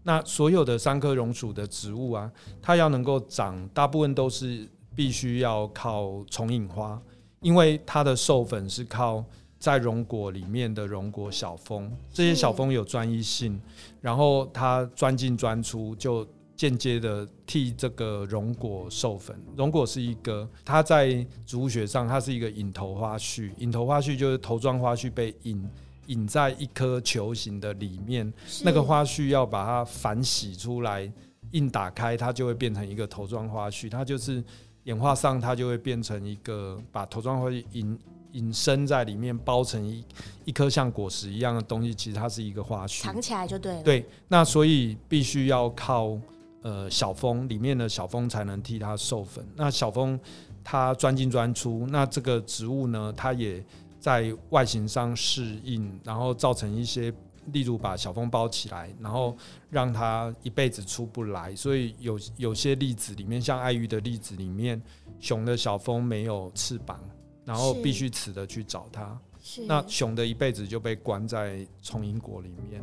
[0.03, 4.67] 那所有的三棵榕属的植物啊，它要能够长，大部分都是
[4.97, 6.99] 必须要靠重影花，
[7.45, 9.25] 因为它的授粉是靠
[9.61, 13.61] 在榕果里面的榕果小蜂，这些小蜂有专一性，
[14.01, 16.27] 然后它钻进钻出就。
[16.57, 23.53] 间接的替这个榕果授粉，榕果是一个，它在植物学上，它是一个引头花序。
[23.59, 25.69] 引头花序就是头状花序被引
[26.07, 31.13] 引在一颗球形的里面，那个花序要把它反洗出来，
[31.51, 33.91] 硬打开，它就会变成一个头状花序。
[33.91, 34.43] 它就是
[34.85, 37.99] 演化上，它就会变成一个把头状花序引
[38.33, 40.05] 引生在里面，包成一
[40.45, 41.95] 一颗像果实一样的东西。
[41.95, 43.83] 其实它是一个花絮，藏起来就对了。
[43.83, 46.19] 对，那所以必须要靠。
[46.67, 49.47] 呃，小蜂里面的小蜂才能替它授粉。
[49.55, 50.19] 那小蜂
[50.65, 53.63] 它钻进钻出，那这个植物呢，它也
[54.01, 57.13] 在外形上适应，然后造成一些，
[57.53, 59.37] 例如把小蜂包起来，然后
[59.71, 61.55] 让它一辈子出不来。
[61.55, 64.81] 所以有有些例子里面，像爱玉的例子里面，
[65.21, 66.99] 雄的小蜂没有翅膀，
[67.45, 69.19] 然后必须死的去找它。
[69.41, 72.83] 是那熊的一辈子就被关在丛林果里面。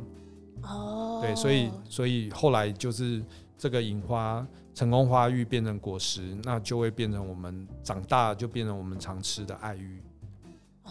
[0.63, 3.23] 哦，对，所以所以后来就是
[3.57, 4.45] 这个引花
[4.75, 10.10] 成功花育变成果实，那就会变成我们长大就变成我们常吃的爱玉，哦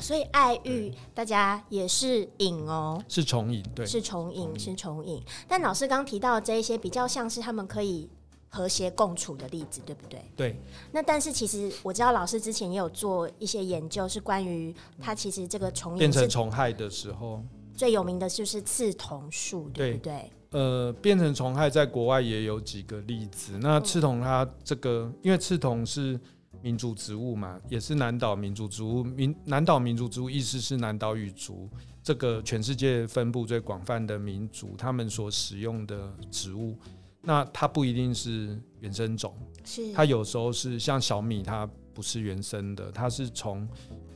[0.01, 3.63] 所以爱玉大家也是瘾哦，是重瘾。
[3.75, 5.23] 对，是重瘾，是重瘾。
[5.47, 8.09] 但老师刚提到的这一些，比较像是他们可以
[8.49, 10.25] 和谐共处的例子，对不对？
[10.35, 10.57] 对，
[10.93, 17.43] 那但是其实我知道老师之前也有做一些研究，是关于它其实这个重变成虫害的时候，
[17.77, 20.31] 最有名的就是刺桐树，对不对？
[20.51, 23.57] 呃，变成虫害在国外也有几个例子。
[23.61, 26.19] 那刺桐它这个，因为刺桐是
[26.63, 29.03] 民族植物嘛，也是南岛民族植物。
[29.03, 31.69] 民南岛民族植物意思是南岛语族，
[32.03, 36.79] 这个全世界分布最广泛的民族，他们所使用的植物。
[37.23, 43.69] 那它不一定是原生种，是它有时候是像小米，它不是原生的，它是从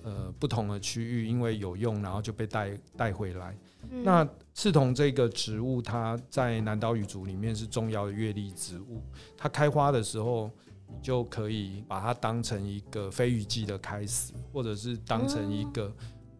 [0.03, 3.57] 呃不同的区域因为有用，然后就被带带回来。
[3.91, 9.03] 嗯那刺桐这个植物，它在南岛语族里面是重要的月历植物。
[9.37, 10.51] 它开花的时候，
[10.95, 15.93] 你就可以把它当成一个飞鱼季的开始，或者是当成一个、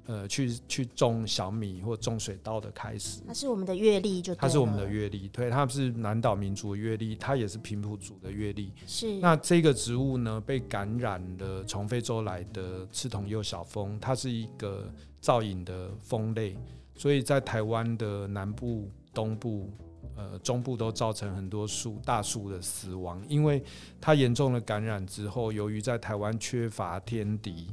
[0.07, 3.23] 呃去去种小米或种水稻的开始。
[3.27, 8.73] 它是我们的阅历就它是我们的了月历，对，它是南岛民族的月历，它也是平埔族的月历。
[8.87, 16.55] 是那这个植物呢，被感染了从非洲来的刺桐幼小蜂，它是一个造影的蜂类，
[16.95, 19.71] 所以在台湾的南部、东部、
[20.17, 23.63] 呃中部都造成很多树大树的死亡，因为
[24.01, 27.69] 它严重的感染之后，由于在台湾缺乏天敌，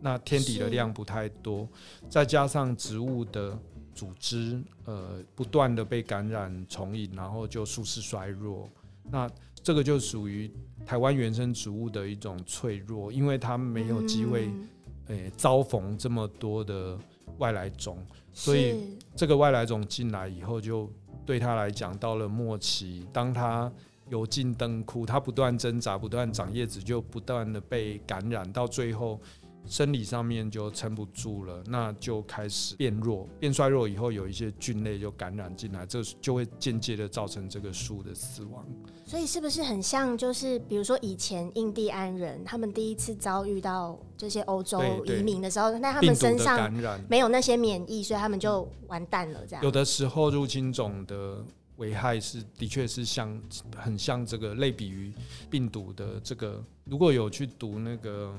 [0.00, 1.68] 那天敌的量不太多，
[2.08, 3.58] 再加上植物的
[3.94, 8.68] 组织呃不断的被感染重引，然后就树势衰弱，
[9.10, 9.28] 那
[9.62, 10.50] 这个就属于
[10.86, 14.68] 台湾原生植物的一种脆弱，因为它没有机会嗯。
[15.08, 16.94] 诶、遭逢这么多的
[17.38, 17.96] 外来种，
[18.30, 20.86] 所以这个外来种进来以后，就
[21.28, 23.70] 对他来讲到了末期，当他
[24.08, 29.20] 油尽灯枯，他不断挣扎，不断长叶子，就不断的被感染，到最后
[29.66, 38.64] 生理上面就撑不住了，那就开始变弱，变衰弱以后，有一些菌类就感染进来，这就会间接的造成这个树的死亡。
[39.04, 51.42] 所以是不是很像，就是比如说以前印第安人他们第一次遭遇到这些欧洲移民的时候，那他们身上感染，没有那些免疫，所以他们就完蛋了，这样有的时候入侵种的
[51.76, 53.40] 危害是的确是像
[53.76, 55.12] 很像这个类比于
[55.48, 58.34] 病毒的这个，如果有去读那个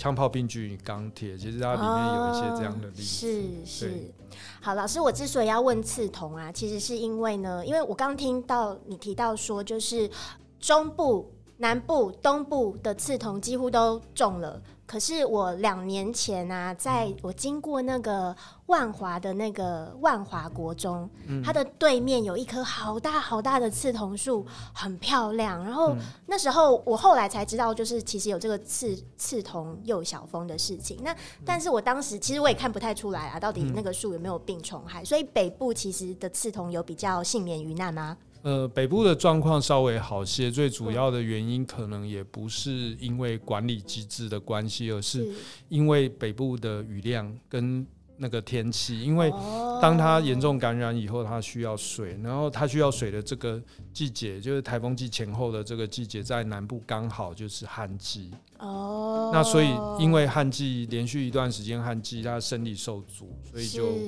[0.00, 3.02] 枪炮、病菌与钢铁，其实它里面有一些这样的例子。
[3.02, 4.14] 哦是是，
[4.62, 10.10] 好，老师，我之所以要问刺桐啊，其实是因为呢，因为我刚听到你提到说，就是
[10.58, 14.62] 中部、南部、东部的刺桐几乎都中了。
[14.90, 18.34] 可是我两年前啊，在我经过那个
[18.66, 25.64] 万华的那个万华国中，嗯它的对面有一棵好大好大的刺桐树，很漂亮。
[25.64, 30.98] 然后嗯那时候我后来才知道，就是其实有这个刺刺桐幼小蜂的事情。
[31.04, 31.14] 那
[31.46, 35.04] 但是我当时其实我也看不太出来啊，到底那个树有没有病虫害。
[35.04, 38.16] 所以北部其实的刺桐有比较幸免于难吗？
[38.42, 45.28] 呃，北部的状况稍微好些，最主要的原因可能也不是因为管理机制的关系，而是
[45.68, 49.78] 因为北部的雨量跟那个天气，因为哦。
[49.80, 53.58] 当它严重感染以后，它需要水，然后它需要水的这个
[53.94, 58.30] 季节，就是台风季前后的这个季节，在南部刚好就是旱季。
[58.58, 64.00] 哦，那所以因为旱季连续一段时间旱季，它生理受阻，所以就是。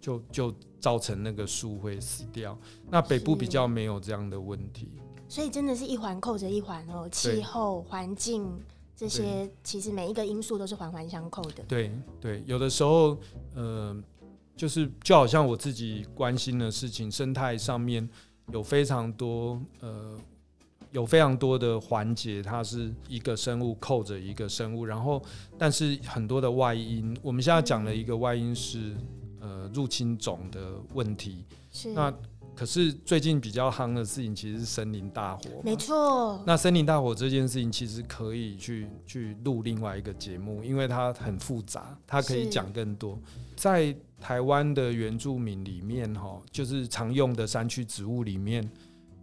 [0.00, 2.58] 就就造成那个树会死掉。
[2.90, 4.88] 那北部比较没有这样的问题。
[5.28, 8.50] 所以真的是一环扣着一环哦，气候、环境
[8.96, 11.62] 这些，其实每一个因素都是环环相扣的。
[11.68, 13.16] 对对，有的时候，
[13.54, 13.96] 呃，
[14.56, 18.08] 就是就好像我自己关心的事情，生态上面
[18.52, 20.18] 有非常多呃，
[20.90, 25.22] 有非常多的环节，它是一个生物扣着一个生物，然后
[25.56, 28.96] 但是很多的外因，我们现在讲的一个外因是
[29.40, 32.12] 呃入侵种的问题，是，那
[32.54, 36.42] 可是最近比较夯的事情其实是森林大火，没错。
[36.46, 43.18] 那森林大火这件事情，其实可以去去录另外一个节目，因为它很复杂，它可以讲更多。
[43.56, 48.68] 在台湾的原住民里面，哈，就是常用的山区植物里面，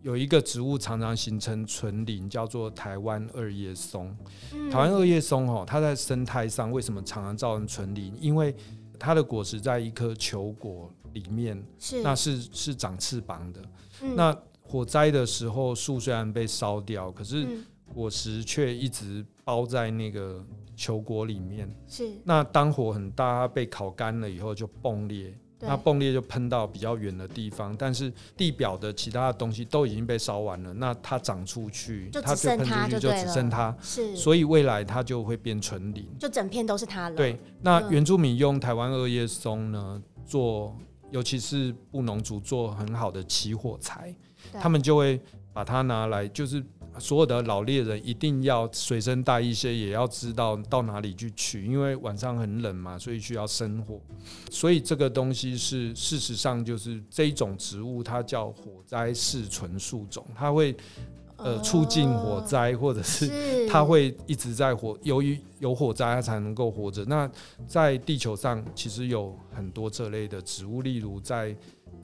[0.02, 4.16] 有一个植物常常形成纯林，叫做台湾二叶松。
[4.54, 8.16] 嗯台湾二叶松，哈，它在生态上为什么常常造成纯林？
[8.20, 8.56] 因为
[9.00, 13.62] 它的果实在一颗球果里面，是那是是长翅膀的。
[14.02, 21.74] 嗯那火灾的时候，树虽然被烧掉，可是嗯果实却一直包在那个球果里面。
[21.88, 36.08] 是，那当火很大，它被烤干了以后就崩裂，对那崩裂就喷到比较远的地方，但是地表的其他的东西都已经被烧完了，那它长出去，就它只剩它喷出去就只剩它，是，所以未来它就会变纯林。
[36.18, 37.16] 就整片都是它了。
[37.16, 37.98] 对，那嗯。
[37.98, 40.78] 原住民用台湾二叶松呢做，
[41.10, 44.16] 尤其是布农族做很好的起火材，
[44.54, 45.20] 他们就会
[45.52, 46.64] 把它拿来，就是
[47.00, 54.00] 所有的老猎人一定要随身带一些，也要知道到哪里去取，因为晚上很冷嘛，所以需要生火。
[54.50, 60.76] 所以这个东西是事实上就是这一种植物，它叫火灾适存树种，它会
[61.38, 67.06] 呃促进火灾，或者是它会一直在火，由于有火灾，它才能够活着。
[67.06, 67.30] 那
[67.68, 71.56] 在地球上其实有很多这类的植物，例如在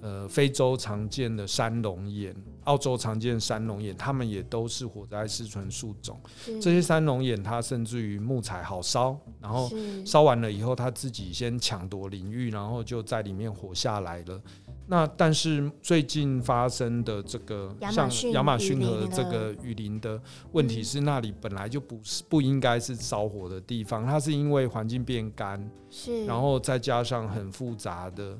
[0.04, 2.36] 呃非洲常见的山龙眼，
[2.66, 6.20] 澳洲常见的山龙眼，它们也都是火灾适存树种。
[6.62, 9.72] 这些山龙眼它甚至于木材好烧，然后
[10.06, 14.42] 烧完了以后，它自己先抢夺领域，然后就在里面活下来了。
[14.86, 28.38] 那但是最近发生的这个像亚马逊雨林河这个雨林的问题是，那里本来就不是不应该是烧火的地方，它是因为环境变干，是，然后再加上很复杂的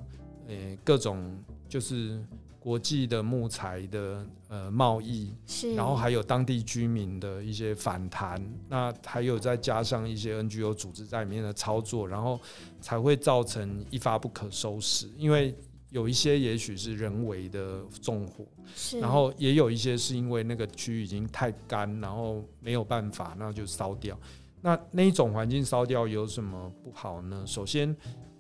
[0.48, 2.24] 呃各种就是
[2.60, 12.40] 国际的木材的呃贸易，是，然后还有当地居民的一些反弹，那还有再加上一些 NGO 组织在里面的操作，然后
[12.80, 15.10] 才会造成一发不可收拾。
[15.18, 15.54] 因为
[15.90, 24.18] 有一些也许是人为的纵火，是，然后也有一些是因为那个区域已经太干，然后没有办法，那就烧掉。
[24.62, 27.44] 那那一种环境烧掉有什么不好呢？
[27.46, 27.94] 首先，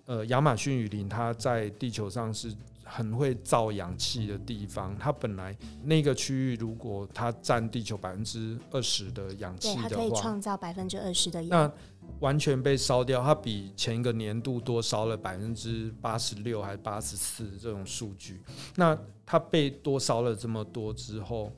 [0.05, 11.73] 呃，亚马逊雨林它在地球上是很会造氧气的地方，它本来那个区域如果它占地球百分之二十的氧，气的它可以话，创造百分之二十的那氧，
[12.19, 18.41] 完全被烧掉，它比前一个年度多烧了百分之八十六还是八十四这种数据。
[18.75, 21.49] 那它被多烧了这么多之后，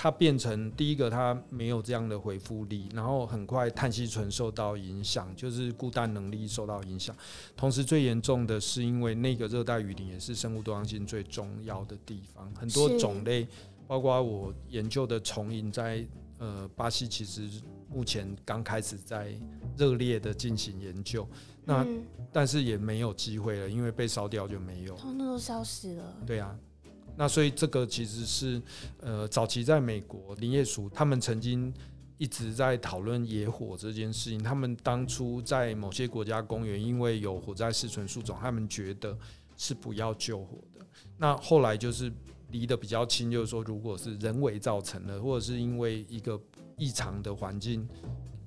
[0.00, 7.12] 它变成第一个，它没有这样的回复力，然后很快碳吸醇受到影响，就是固氮能力受到影响。
[7.56, 13.44] 同时最严重的是，因为那个热带雨林也是生物多样性最重要的地方，很多种类，
[13.88, 16.06] 包括我研究的虫蝇在
[16.38, 17.50] 呃巴西，其实
[17.92, 19.34] 目前刚开始在
[19.76, 21.26] 热烈的进行研究，
[21.64, 24.94] 那嗯，但是也没有机会了，因为被烧掉就没有。
[24.94, 26.56] 通通都消失了，对啊，
[27.18, 28.62] 那所以这个其实是
[29.00, 31.74] 呃，早期在美国林业署他们曾经
[32.16, 34.40] 一直在讨论野火这件事情。
[34.40, 39.18] 他们当初在某些国家公园，因为有火灾适存树种，他们觉得
[39.56, 40.86] 是不要救火的。
[41.16, 42.12] 那后来就是
[42.52, 46.40] 离得比较近，就是说，如果是人为造成的，或者是因为一个
[46.76, 47.88] 异常的环境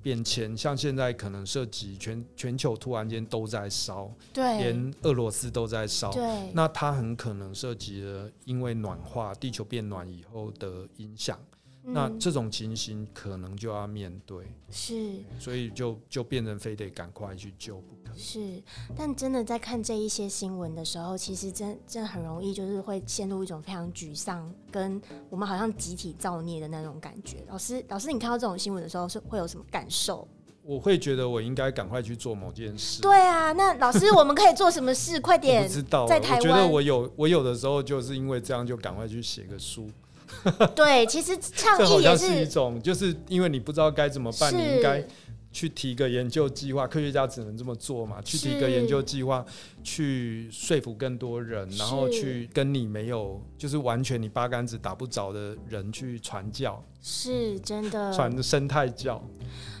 [0.02, 11.38] 变迁，像现在可能涉及全全球突然间都在烧，对，连俄罗斯都在烧，对，那它很可能涉及了因为暖化、地球变暖以后的影响。
[11.84, 18.16] 那嗯这种情形可能就要面对，是所以就就变成非得赶快去救不可。
[18.16, 18.62] 是，
[18.96, 27.44] 但真的在看这一些新闻的时候，其实真真的很容易就是会陷入一种非常沮丧，跟我们好像集体造孽的那种感觉。
[27.48, 30.28] 老师，老师，你看到这种新闻的时候是会有什么感受？
[30.62, 33.02] 我会觉得我应该赶快去做某件事。
[33.02, 35.20] 对啊，那老师，我们可以做什么事？
[35.20, 35.72] 快点不！
[35.72, 39.90] 知道，在台我觉得我有我有的时候就是因为这样就赶快去写个书，
[40.74, 45.04] 对，其实倡这好议也像是一种，就是因为你不知道该怎么办，你应该
[45.52, 49.44] 去提个研究计划，科学家只能这么做嘛，去提个研究计划，
[49.82, 58.12] 去说服更多人，然后去跟你没有，就是完全你八竿子打不着的人去传教，是真的。
[58.12, 59.22] 传生态教。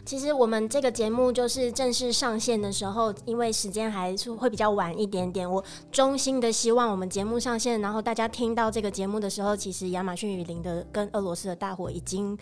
[0.04, 5.50] 其实我们这个节目就是正式上线的时候，因为时间还是会比较晚一点点。
[5.50, 12.36] 我衷心的希望我们节目上线，然后大家听到这个节目的时候，其实亚马逊雨林的跟俄罗斯的大火已经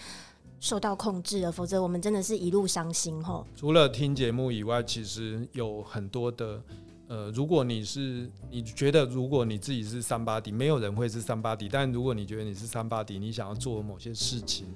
[0.59, 3.47] 受到控制了，否则我们真的是一路伤心吼。
[3.55, 6.63] 除了听节目以外，其实有很多的。
[7.11, 14.69] 呃，如果你是你觉得如果你自己是三八底，没有人会是三八底，但如果你觉得你是三八底，你想要做某些事情，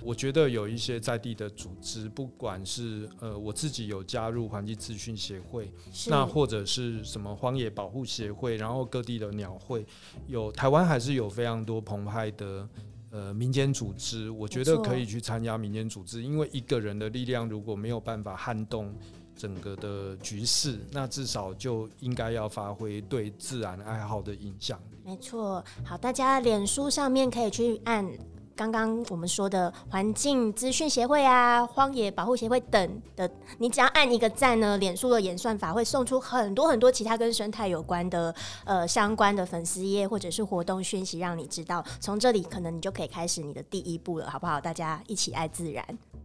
[0.00, 5.68] 我觉得有一些在地的组织，不管是呃我自己有加入环境资讯协会，
[6.06, 9.84] 那或者是什么荒野保护协会，然后各地的鸟会，
[10.28, 12.68] 有台湾还是有非常多澎湃的
[13.10, 18.94] 呃民间组织，我觉得可以去参加民间组织，因为一个人的力量如果没有办法撼动
[19.40, 24.98] 整个的局势，那至少就应该要发挥对自然爱好的影响力。
[25.02, 28.06] 没错，好，大家脸书上面可以去按
[28.54, 38.34] 刚刚我们说的环境资讯协会啊、荒野保护协会等的，你只要按一个赞呢，脸书的演算法会送出很多很多其他跟生态有关的
[38.66, 41.82] 呃相关的粉丝页或者是活动讯息，让你知道。
[41.98, 44.60] 从这里可能你就可以开始你的第一步了，好不好？
[44.60, 45.82] 大家一起爱自然。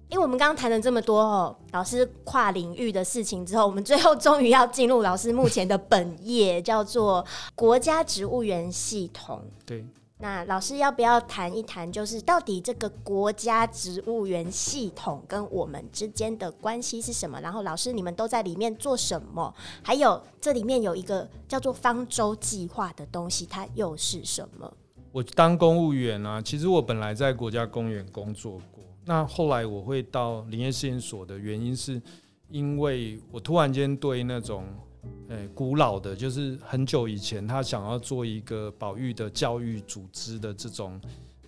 [0.10, 7.26] 因为我们刚刚谈了这么多哦，老师跨领域的事情之后，我们最后终于要进入老师目前的本业，叫做
[7.56, 9.41] 国家植物园系统。
[9.66, 9.84] 对，
[10.20, 17.41] 那老师要不要谈一谈，就是到底这个国家植物园系统跟我们之间的关系是什么？
[17.41, 19.53] 然后老师你们都在里面做什么？
[19.84, 24.72] 还有这里面有一个叫做方舟计划的东西，它又是什么？
[25.12, 28.84] 我当公务员啊，其实我本来在国家公园工作过。
[29.06, 32.01] 那后来我会到林业试验所的原因是，
[32.49, 34.66] 因为我突然间对那种，
[35.30, 40.99] 呃，古老的，就是很久以前他想要做一个保育的教育组织的这种，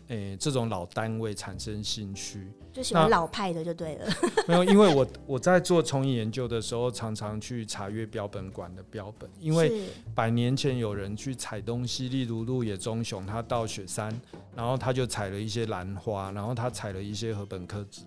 [0.08, 2.52] 诶，这种老单位产生兴趣。
[2.72, 4.08] 就喜欢老派的就对了。
[4.48, 14.10] 没有，因为我我在做重影研究的时候，常常去查阅标本馆的标本，因为百年前有人去采东西，例如鹿野忠雄，他到雪山，
[14.56, 18.06] 然后他就采了一些兰花，然后他采了一些禾本科植物。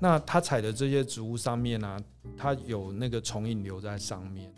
[0.00, 1.98] 那他采的这些植物上面呢，
[2.36, 4.52] 它有那个虫影留在上面。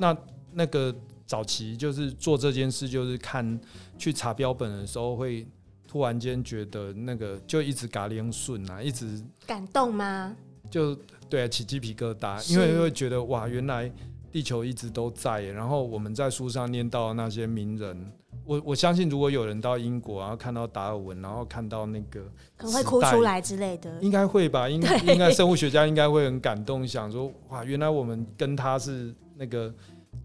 [0.00, 0.14] 那
[0.52, 0.94] 那个
[1.24, 3.58] 早期就是做这件事，就是看
[3.96, 5.46] 去查标本的时候会。
[5.96, 10.36] 突然间觉得那个就一直嘎铃顺啊，一直感动吗？
[10.70, 10.94] 就
[11.26, 13.90] 对，起鸡皮疙瘩，因为会觉得哇，原来
[14.30, 15.40] 地球一直都在。
[15.40, 18.12] 然后我们在书上念到那些名人，
[18.44, 24.68] 我我相信如果有人到英国，然后看到达尔文，然后看到那个可能会哭出来之类的，应该会吧？
[24.68, 29.74] 应应该生物学家应该会很感动，想说哇，原来我们跟他是那个。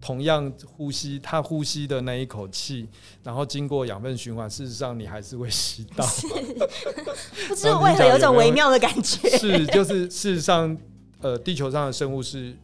[0.00, 2.88] 同样呼吸，他呼吸的那一口气，
[3.22, 6.04] 然后经过养分循环，事实上你还是会吸到。
[7.48, 9.28] 不知道为何有种微妙的感觉。
[9.38, 10.76] 是，就是事实上，
[11.20, 12.54] 呃，地球上的生物是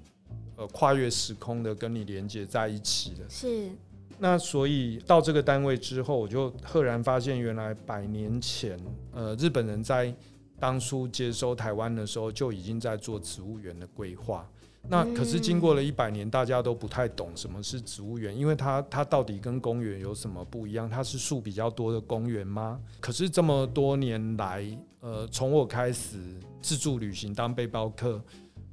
[0.56, 3.24] 呃跨越时空的，跟你连接在一起的。
[3.28, 3.70] 是。
[4.18, 8.76] 那所以到这个单位之后，我就赫然发现，原来百年前，
[9.12, 10.12] 呃，日本人在
[10.58, 14.44] 当初接收台湾的时候，就已经在做植物园的规划。
[14.90, 20.88] 那可是经过了一百年，大家都不太懂什么是植物园，因为它它到底跟公园有什么不一样？
[20.88, 22.80] 它是树比较多的公园吗？
[23.00, 24.64] 可是这么多年来，
[25.00, 26.18] 呃，从我开始
[26.62, 28.22] 自助旅行当背包客，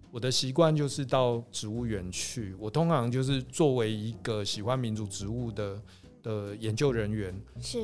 [0.10, 2.56] 我的习惯就是到植物园去。
[2.60, 5.82] 我通常就是作为一个喜欢民族植物的
[6.24, 7.38] 的研究人员，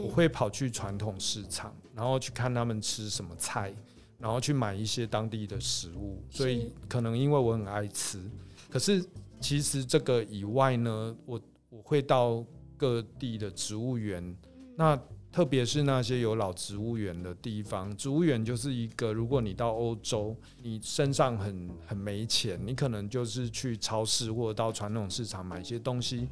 [0.03, 3.73] 我会跑去传统市场，然后去看他们吃什么菜。
[4.21, 8.21] 然后去买一些当地的食物，所以可能因为我很爱吃，
[8.69, 9.03] 可是
[9.39, 12.45] 其实这个以外呢，我我会到
[12.77, 14.37] 各地的植物园，
[14.75, 14.95] 那
[15.31, 26.27] 特别是那些有老植物园的地方，植物园就是一个，如果你到欧洲，你身上很很没钱，你可能就是去超市或者到传统市场买一些东西，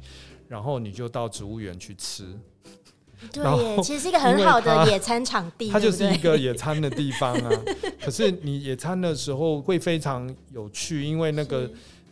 [0.46, 2.38] 然后你就到植物园去吃。
[3.32, 7.50] 对，其实是一个 很好的野餐场地，它就是一个野餐的地方啊。
[8.00, 11.70] 可是你野餐的时候会非常有趣，因为那个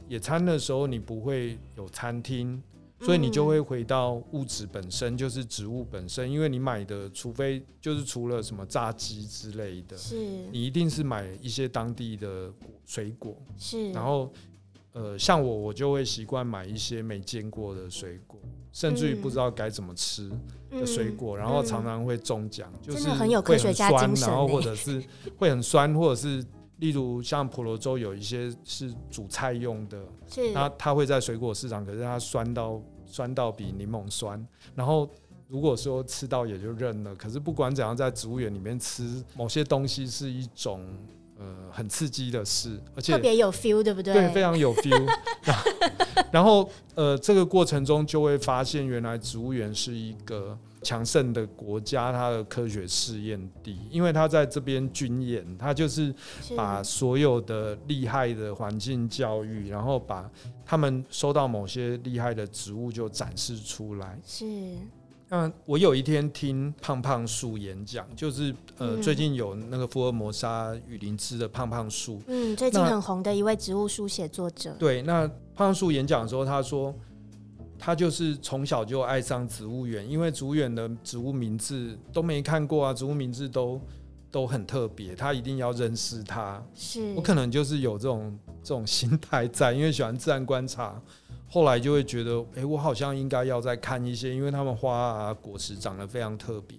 [0.09, 2.63] 野餐的时候你不会有餐厅，
[3.01, 6.31] 所以你就会回到物质本身，就是植物本身。
[6.31, 10.17] 因为你买的，除非就是除了什么炸鸡之类的，是
[10.53, 12.53] 你一定是买一些当地的
[12.85, 13.37] 水果。
[13.57, 14.33] 是，然后
[14.93, 18.39] 呃，像我，我就会习惯买一些没见过的水果。
[18.71, 20.31] 甚至于不知道该怎么吃
[20.71, 24.29] 的水果，然后常常会中奖，就是很有科学家精神。
[24.29, 25.03] 然后或者 是
[25.37, 26.45] 会很酸，或者是
[26.79, 30.03] 例如像婆罗洲有一些是煮菜用的，
[30.55, 34.47] 那它会在水果市场，可是它酸到酸到比柠檬酸。
[34.75, 35.09] 然后
[35.49, 40.85] 如果说吃到也就认了，可是不管怎样，在植物园里面吃某些东西是一种。
[41.39, 44.13] 呃，很刺激的事，而且特别有 feel，对不对？
[44.13, 45.07] 对，非常有 feel。
[46.33, 56.13] 然后，呃，这个过程中就会发现，原来植物园是一个强盛的国家，它的科学试验地，因为它在这边军演，它就是
[56.57, 60.29] 把所有的厉害的环境教育，然后把
[60.67, 64.19] 他们收到某些厉害的植物就展示出来。
[64.27, 64.45] 是。
[65.31, 74.75] 那我有一天听胖胖树演讲，就是呃，最近有那个福尔摩沙雨林之的胖胖树，嗯，最近很红的一位植物书写作者。
[74.79, 76.95] 对，那胖胖树演讲的时候，他说
[77.79, 83.79] 他就是从小就爱上植物园，因为植物园的植物名字都没看过啊，植物名字都
[84.31, 86.65] 都很特别，他一定要认识它。
[86.75, 90.99] 是我可能就是有这种这种心态在，因为喜欢自然观察。
[91.49, 96.79] 后来就会觉得，哎，我好像应该要再看一些，因为他们花啊果实长得非常特别。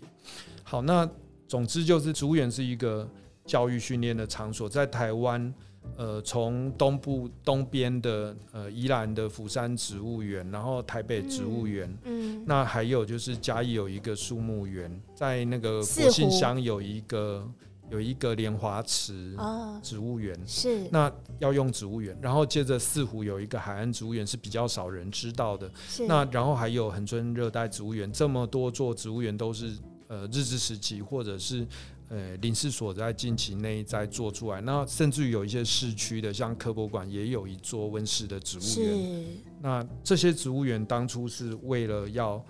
[0.64, 1.10] 好，那
[1.48, 3.10] 总之就是植物园是一个
[3.46, 5.54] 教育训练的场所，在台湾。
[5.98, 17.50] 呃，从东部东边的呃宜兰的福山植物园，然后台北植物园，嗯，那还有就是嘉义有一个树木园，在那个四国信湖乡有一个
[17.90, 20.38] 有一个莲花池哦，植物园。
[20.46, 25.72] 是，那要用植物园，然后接着四湖有一个海岸植物园是比较少人知道的。
[26.08, 29.78] 那然后还有恒春热带植物园，这么多座植物园都是
[30.08, 31.68] 呃日治时期或者是
[32.10, 34.62] 呃林试所在近期内在做出来。
[34.62, 39.28] 那甚至于有一些市区的，像科博馆也有一座温室的植物园。
[39.62, 42.44] 那这些植物园当初是为了要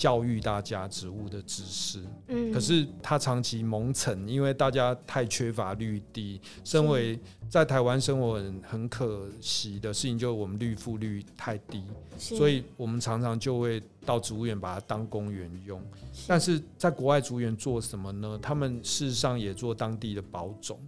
[0.00, 6.40] 教育大家植物的知识，嗯，可是它长期蒙尘，因为大家太缺乏绿地。
[6.64, 7.20] 身为
[7.50, 11.84] 在台湾生活很很可惜的事情，就是我们绿覆率太低，
[12.16, 15.82] 所以我们常常就会到植物园把它当公园用。
[16.26, 18.38] 但是在国外植物园做什么呢？
[18.40, 20.80] 他们事实上也做当地的保种。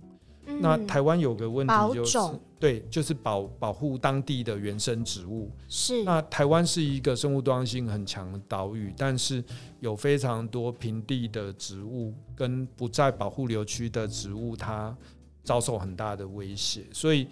[0.61, 2.19] 那嗯台湾有个问题就是，
[2.59, 5.51] 对，就是保保护当地的原生植物。
[5.69, 9.43] 是那台湾是一个生物多样性很强的岛屿，但是
[9.81, 14.97] 有非常多平地的植物跟不在保护流区的植物，它
[15.43, 16.85] 遭受很大的威胁。
[16.93, 17.27] 所以，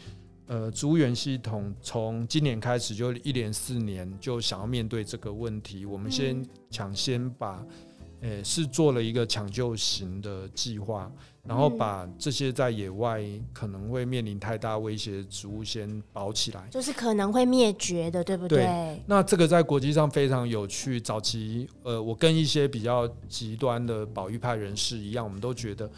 [0.47, 5.87] 呃，植物园系统从今年开始就一连四年就想要面对这个问题。
[5.87, 7.65] 我们先嗯抢先把，
[8.21, 11.11] 呃，是做了一个抢救型的计划，
[11.43, 13.23] 然后嗯把这些在野外
[13.53, 16.69] 可能会面临太大威胁的植物先保起来。
[16.71, 19.03] 就是可能会灭绝的，对不对对？
[19.07, 21.01] 那这个在国际上非常有趣。
[21.01, 25.91] 早期，呃，我跟一些比较极端的保育派人士一样，我们都觉得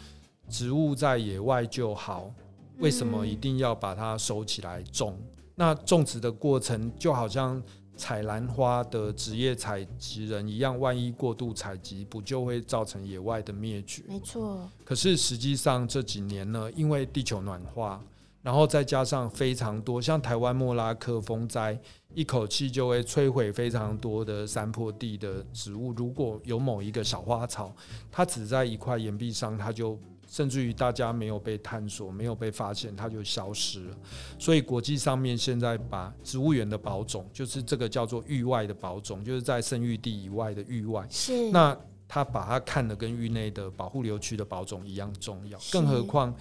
[0.49, 2.31] 植物在野外就好，
[2.79, 5.17] 为什么一定要把它收起来种？
[5.55, 7.61] 那种植的过程就好像
[7.95, 14.03] 采兰花的职业采集人一样，万一过度采集，不就会造成野外的灭绝？
[14.07, 18.03] 没错，可是实际上这几年呢，因为地球暖化，
[18.41, 21.79] 然后再加上非常多像台湾莫拉克风灾，
[22.13, 25.93] 一口气就会摧毁非常多的山坡地的植物。
[25.93, 27.73] 如果有某一个小花草，
[28.11, 29.97] 它只在一块岩壁上，它就
[30.33, 33.97] 甚至于大家没有被探索、没有被发现，它就消失了。
[34.39, 41.05] 所以国际上面现在把植物园的保种，就是这个叫做域外的保种，就是在生育地以外的域外。
[41.07, 41.77] 是那
[42.07, 46.35] 他把它看得跟域内的保护流区的保种一样重要，更何况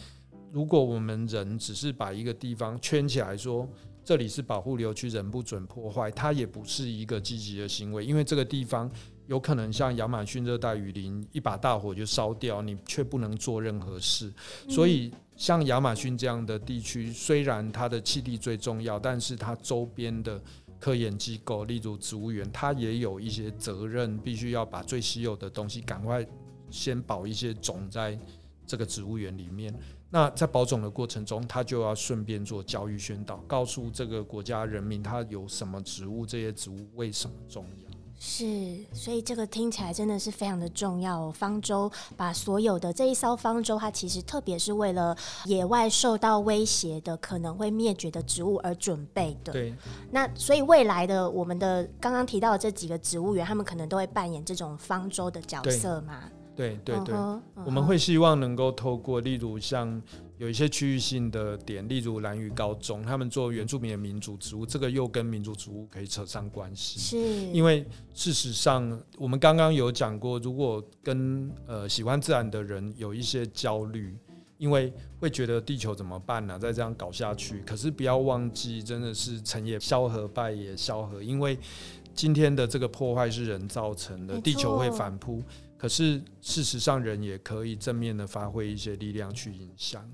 [0.50, 3.68] 如果我们人只是把一个地方圈起来说
[4.02, 8.90] 这里是保护流区，人不准破坏，它也不是一个积极的行为，因为这个地方
[9.26, 14.32] 有可能像亚马逊热带雨林，一把大火就烧掉，你却不能做任何事。
[14.68, 20.42] 所以，像亚马逊这样的地区，虽然它的气地最重要，但是它周边的
[20.78, 26.26] 科研机构，例如植物园，它也有一些责任，必须要把最稀有的东西赶快
[26.68, 28.18] 先保一些种在
[28.66, 29.72] 这个植物园里面。
[30.10, 37.91] 那在保种的过程中，他就要顺便做教育宣导，告诉这个国家人民它有什么植物，这些植物为什么重要。
[38.24, 41.32] 是，所以这个听起来真的是非常的重要哦。
[41.32, 45.14] 方舟把所有的这一艘方舟，它其实特别是为了
[45.44, 49.52] 野外受到威胁的、可能会灭绝的植物而准备的。
[49.52, 49.74] 对，
[50.12, 56.22] 那所以未来的我们的刚刚提到的这几个植物园，他们可能都会扮演这种方舟的角色嘛？
[56.54, 57.12] 对，对，对。
[57.64, 60.00] 我们会希望能够透过，例如像
[60.38, 66.98] 有一些区域性的点，例如兰屿高中，他们做原住民的民族植物，这个又跟民族植物可以扯上关系。
[66.98, 67.16] 是
[67.52, 74.16] 因为事实上，我们刚刚有讲过，如果跟呃喜欢自然的人有一些焦虑，
[74.58, 81.56] 因为会觉得地球怎么办呢、再这样搞下去，可是不要忘记，真的是成也萧何，败也萧何，因为
[82.14, 85.42] 今天的这个破坏是人造成的，地球会反扑。
[85.78, 90.08] 可是事实上，人也可以正面的发挥一些力量去影响。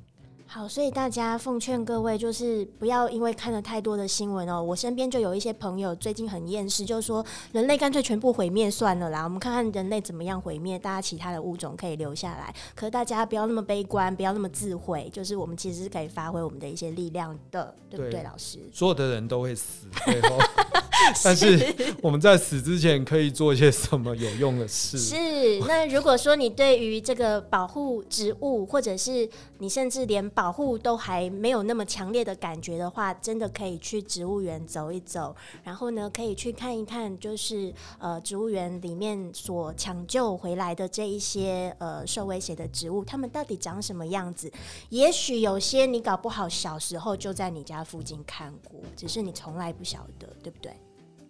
[0.51, 4.63] 好，所以大家奉劝各位，就是不要因为看了太多的新闻哦。
[4.63, 7.23] 我身边就有一些朋友最近很厌世，就说
[7.53, 12.55] 人类干脆全部毁灭算了啦，我们看看人类怎么样毁灭，大家其他的物种可以留下来。
[12.75, 18.59] 可是大家不要那么悲观，不要那么自毁，就是我们其实是可以发挥我们的一些力量的，对不对，对老师？
[18.73, 20.39] 所有的人都会死，最后，
[21.23, 24.97] 但是我们在死之前可以做一些什么有用的事？
[24.99, 29.29] 是，那如果说你对于这个保护植物，或者是
[29.59, 35.35] 你甚至连保护都还没有那么强烈的感觉的话，真的可以去植物园走一走，
[35.65, 44.49] 然后呢，可以去看一看，就是呃植物园里面所抢救回来的这一些呃受威胁的植物，它们到底长什么样子？
[44.91, 50.73] 也许有些你搞不好小时候就在你家附近看过，只是你从来不晓得，对不对？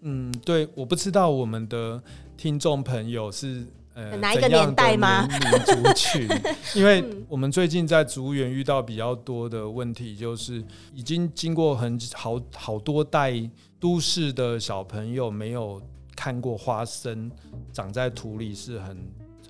[0.03, 2.03] 嗯，对，我不知道我们的
[2.37, 3.67] 听众朋友是
[3.99, 6.29] 呃哪一个年代吗民民族群，
[6.77, 13.33] 因为我们最近在植物园遇到比较多的问题，就是已经经过很好好多代
[13.81, 15.83] 都市的小朋友没有
[16.15, 17.29] 看过花生
[17.73, 18.97] 长在土里是很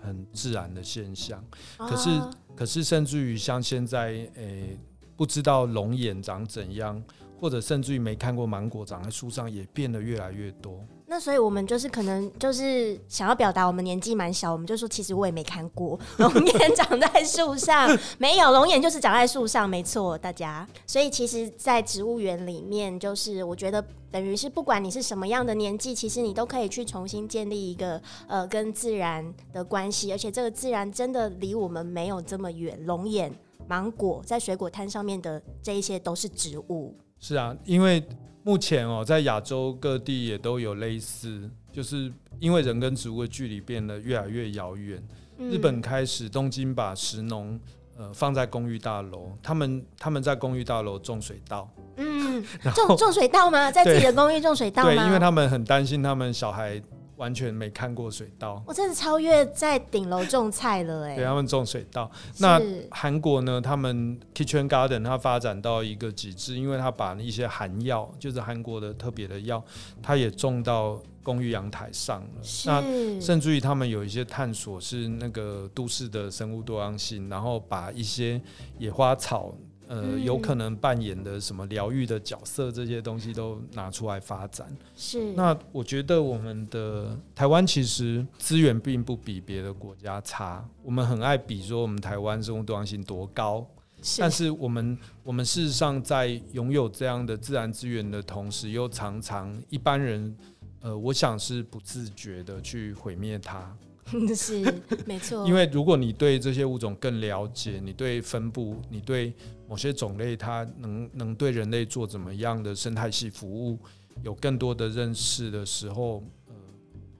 [0.03, 1.45] 很自然的现象。
[1.77, 4.77] 可是哦可是甚至于像现在，诶、
[5.15, 7.01] 不知道龙眼长怎样，
[7.39, 10.85] 或者甚至于没看过芒果长在树上，也变得越来越多。
[11.11, 17.89] 那所以我们就是可能就是想要表达我们年纪蛮小，我们就说其实我也没看过龙眼长在树上，
[18.19, 20.69] 没有龙眼就是长在树上，没错，大家。
[20.87, 32.79] 所以其实，在植物园里面，就是我觉得等于是不管你是什么样的年纪，其实你都可以去重新建立一个呃跟自然的关系，而且这个自然真的离我们没有这么远。
[32.85, 33.33] 龙眼、
[33.67, 38.07] 芒果在水果摊上面的这一些都是植物，是啊，因为
[38.49, 44.99] 目前哦，在亚洲各地也都有类似，就是因为人跟植物的距离变得越来越遥远。
[45.37, 47.61] 嗯日本开始，东京把石农
[47.99, 52.43] 呃放在公寓大楼，他们他们在公寓大楼种水稻，嗯，
[52.75, 53.71] 种种水稻吗？
[53.71, 54.95] 在自己的公寓种水稻吗？
[54.95, 56.81] 对，因为他们很担心他们小孩
[57.19, 62.11] 完全没看过水稻，我真的超越在顶楼种菜了哎、对他们种水稻。
[62.39, 69.63] 那是韩国呢，他们 Kitchen Garden 它发展到一个极致，因为它把一些韩药，就是韩国的特别的药，
[70.01, 72.29] 它也种到公寓阳台上了。
[72.65, 78.41] 那甚至于他们有一些探索是那个都市的生物多样性，然后把一些
[78.79, 79.53] 野花草。
[79.89, 84.69] 呃，嗯有可能扮演的什么疗愈的角色，这些东西都拿出来发展。
[84.95, 93.67] 是那我觉得我们的台湾其实资源并不比别的国家差，我们很爱比说我们台湾生物多样性多高，
[94.03, 100.37] 是但是我们我们事实上在拥有这样的自然资源的同时，又常常一般人，
[100.81, 103.75] 呃，我想是不自觉的去毁灭它。
[104.35, 104.75] 是
[105.07, 109.33] 没错，因为如果你对这些物种更了解，你对分布，你对
[109.69, 113.79] 某些种类它能能对人类做怎么样的生态系服务
[114.23, 116.55] 有更多的认识的时候，呃，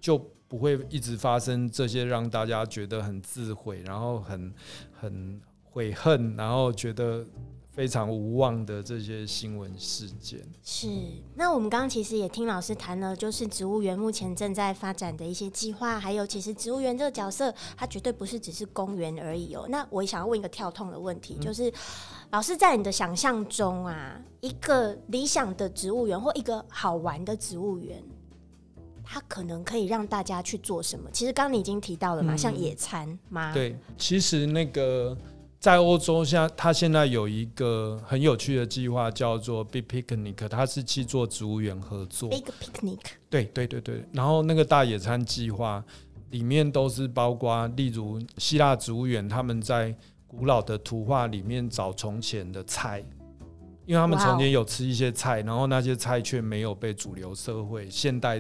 [0.01, 0.19] 就
[0.49, 4.55] 不会一直发生这些让大家觉得很自毁，然后很
[4.93, 7.25] 很悔恨，然后觉得
[7.79, 10.41] 非常无望的这些新闻事件。
[10.65, 10.89] 是。
[11.37, 19.65] 那我们刚刚其实也听老师谈了，就是植物园目前正在发展的一些计划，还有其实植物园这个角色，它绝对不是只是公园而已哦。
[19.69, 21.73] 那我也想要问一个跳痛的问题，嗯就是
[22.33, 28.03] 老师在你的想象中啊，一个理想的植物园或一个好玩的植物园。
[29.11, 31.09] 它可能可以让大家去做什么？
[31.13, 33.55] 其实刚刚你已经提到了嘛，嗯像野餐吗？
[33.55, 35.17] 对，其实那个
[35.61, 42.29] 在欧洲，现在它现在有一个很有趣的计划，叫做 Big Picnic，他是去做植物园合作。
[42.29, 42.99] ，Big Picnic，
[43.29, 45.85] 对对对对，然后那个大野餐计划
[46.31, 49.95] 里面都是包括，例如希腊植物园，他们在
[50.29, 53.05] 古老的图画里面找从前的菜。
[53.85, 58.39] 因为他们从前有吃一些菜，然后那些菜却没有被主流社会、现代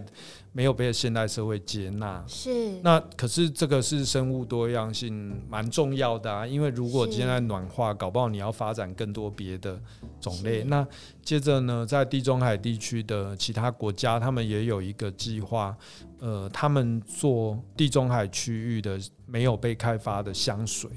[0.58, 9.80] 没有被现代社会接纳，是那可是这个是生物多样性蛮重要的啊，因为如果是现在暖化，搞不好你要发展更多别的
[10.20, 10.64] 种类。
[10.64, 10.84] 那
[11.22, 15.76] 接着呢，在地中海地区的其他国家，他们也有一个计划，
[16.18, 20.90] 呃，他们做地中海区域的没有被开发的香水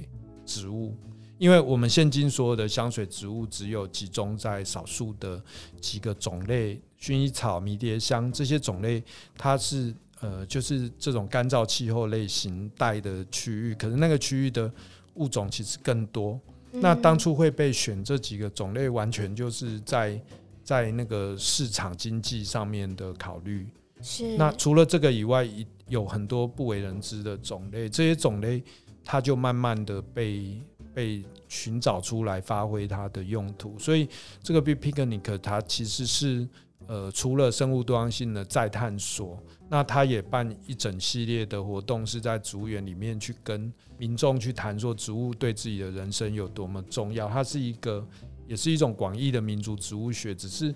[0.43, 0.97] 植物。
[1.41, 5.43] 因为我们现今所有的香水植物只有集中在少数的
[5.79, 9.03] 几个种类，薰衣草、迷迭香这些种类，
[9.35, 14.71] 它是呃，就是这种干燥气候类型带的区域，可是那个区域的
[15.15, 16.39] 物种其实更多。
[16.73, 20.21] 那当初会被选这几个种类，完全就是在
[20.63, 23.67] 在那个市场经济上面的考虑。
[23.99, 28.63] 是那除了这个以外，一有很多不为人知的种类，这些种类
[29.03, 30.61] 它就慢慢的被
[30.93, 33.77] 被寻找出来，发挥它的用途。
[33.79, 34.07] 所以
[34.41, 36.47] 这个 Big Picnic 它其实是
[36.87, 47.29] 呃，除了生物多样性的再探索，那它也办一整系列的活动，是在植物园里面去跟民众去谈说植物对自己的人生有多么重要。
[47.29, 48.05] 它是一个，
[48.47, 50.73] 也是一种广义的民族植物学，只是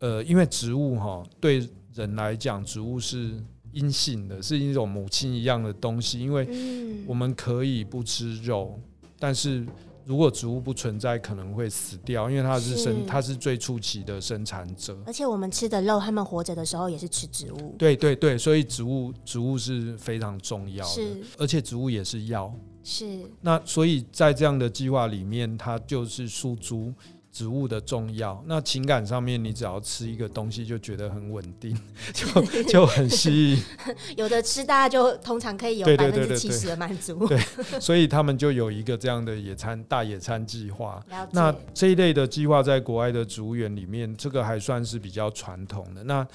[0.00, 3.42] 呃，因为植物哈对人来讲，植物是
[3.72, 8.78] 阴性的，是一种母亲一样的东西，因为嗯我们可以不吃肉，
[9.18, 9.66] 但是
[10.04, 13.06] 如果植物不存在，可能会死掉，因为它是生，是。
[13.06, 14.96] 它是最初期的生产者。
[15.04, 22.54] 而且我们吃的肉，它们活着的时候也是吃植物，对对对，所以植物植物是非常重要的，而且植物也是药。
[22.84, 23.28] 是。
[23.40, 26.92] 那所以在这样的计划里面，它就是诉诸
[27.36, 28.42] 植物的重要。
[28.46, 31.78] 那情感上面，你只要吃一个东西就觉得很稳定，
[32.14, 33.62] 就就很吸引。
[34.16, 37.26] 有的吃，大家就通常可以有对百分之七十的满足。
[37.28, 37.38] 对
[37.78, 41.04] 所以他们就有一个这样的野餐大野餐计划。
[41.30, 46.02] 那这一类的计划在国外的植物园里面，这个还算是比较传统的。
[46.04, 46.26] 那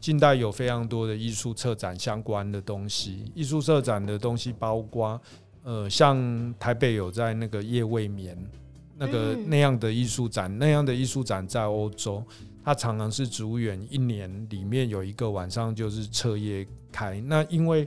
[0.00, 5.20] 近代有非常多的艺术策展相关的东西，艺术策展的东西包括，
[5.62, 8.36] 呃，像台北有在那个夜未眠
[8.98, 12.22] 那个嗯那样的艺术展，那样的艺术展在欧洲，
[12.64, 17.20] 它常常是植物园一年里面有一个晚上就是彻夜开。
[17.20, 17.86] 那因为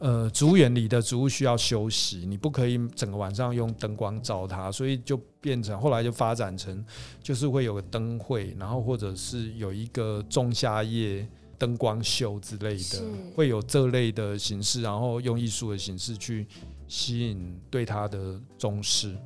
[0.00, 6.84] 呃，植物园里的植物需要休息，你不可以整个晚上用灯光照它，所以就变成后来就发展成，
[7.22, 11.26] 就是会有个灯会，然后或者是有一个仲夏夜
[11.56, 13.02] 灯光秀之类的，
[13.34, 16.46] 会有这类的形式，然后用艺术的形式去
[16.86, 19.16] 吸引对它的重视。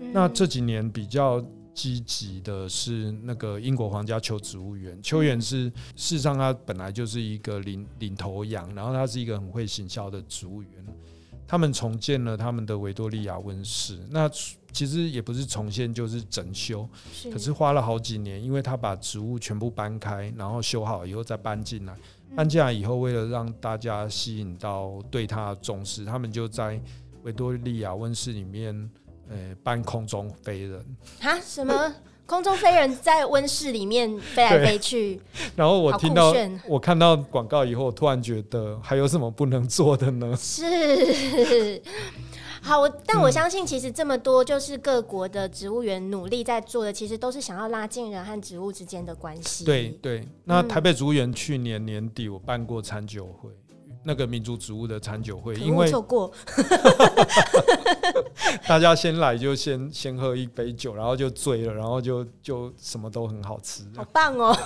[0.00, 1.44] 嗯那这几年比较
[1.74, 5.64] 积极的是那个英国皇家秋植物园，秋园是
[5.96, 10.70] 事实上他本来就是一个领领头羊，然后他是一个很会行销的植物园。
[11.46, 14.28] 他们重建了他们的维多利亚温室，那
[14.70, 21.94] 其实也不是重建就是整修，是可是花了好几年，因为他把植物全部搬开，然后修好以后再搬进来。
[21.94, 26.78] 嗯搬进来以后，为了让大家吸引到对他的重视，他们就在
[27.22, 28.90] 维多利亚温室里面，
[29.30, 30.84] 呃，搬空中飞人。
[31.20, 31.94] 啊什么？
[32.26, 35.18] 空中飞人在温室里面飞来飞去，
[35.56, 36.34] 然后我听到
[36.66, 40.36] 我看到广告以后，我突然觉得还有什么不能做的呢？
[40.36, 41.80] 是。
[42.60, 49.64] 好，我但嗯我相信，其实这么多就是各国的植物园努力在做的，其实都是想要拉近人和植物之间的关系。
[49.64, 53.50] 对，对，那嗯台北植物园去年年底我办过餐酒会，
[54.04, 56.32] 那个民族植物的餐酒会，因为错过，
[58.66, 63.84] 大家先来就先先喝一杯酒，然后就醉了，然后就就什么都很好吃。
[63.96, 64.56] 好棒哦！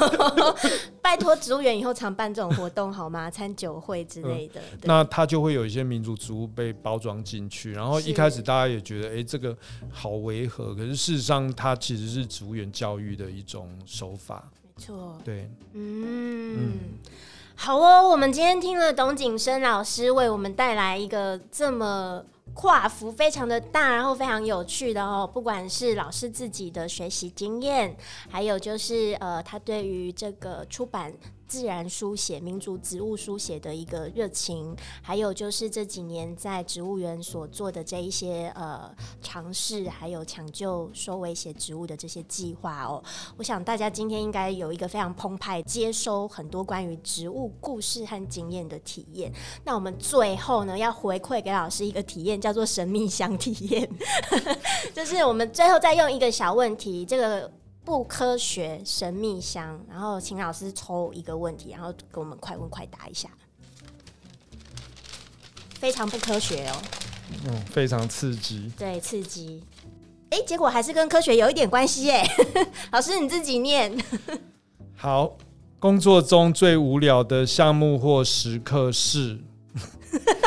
[1.02, 3.30] 拜托植物园以后常办这种活动好吗？
[3.30, 4.60] 餐酒会之类的。
[4.80, 9.56] 对那它就会有一些民族植物被包装进去，然后一开始大家也觉得，哎、这个
[9.90, 14.50] 好违和，可是事实上它其实是植物园教育的一种手法。
[14.76, 16.78] 没错，对，嗯。
[17.64, 22.20] 好哦，我们今天听了董景生老师为我们带来一个这么
[22.54, 27.96] 跨幅非常的大，然后非常有趣的哦，不管是老师自己的学习经验，
[28.28, 31.12] 还有就是呃，他对于这个出版
[31.46, 38.90] 自然书写、民族植物书写的一个热情，还有就是这几年在植物园所做的这一些呃
[39.20, 43.02] 尝试，还有抢救收尾写植物的这些计划哦。
[43.36, 49.30] 我想大家今天应该有一个非常澎湃，接收很多关于植物故事和经验的体验。
[49.64, 53.88] 那我们最后呢，要回馈给老师一个体验，叫做神秘箱体验，
[54.92, 57.50] 就是我们最后再用一个小问题，这个。
[57.84, 63.28] 不科学神秘箱，然后请老师抽一个问题，然后给我们快问快答一下。
[65.80, 66.82] 非常不科学哦，
[67.44, 68.70] 嗯，非常刺激。
[68.78, 69.64] 对，刺激。
[70.30, 72.24] 哎，结果还是跟科学有一点关系耶。
[72.92, 73.92] 老师你自己念。
[74.94, 75.36] 好，
[75.80, 79.40] 工作中最无聊的项目或时刻是，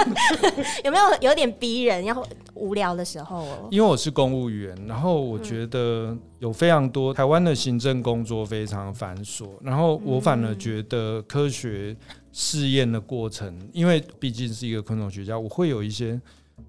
[0.84, 2.04] 有没有有点逼人？
[2.06, 3.68] 要无聊的时候哦。
[3.72, 11.96] 因为我是公务员，然后我觉得有非常多台湾的行政工作非常繁琐，然后我反而觉得科学
[12.32, 16.20] 试验的过程，因为毕竟是一个昆虫学家，我会有一些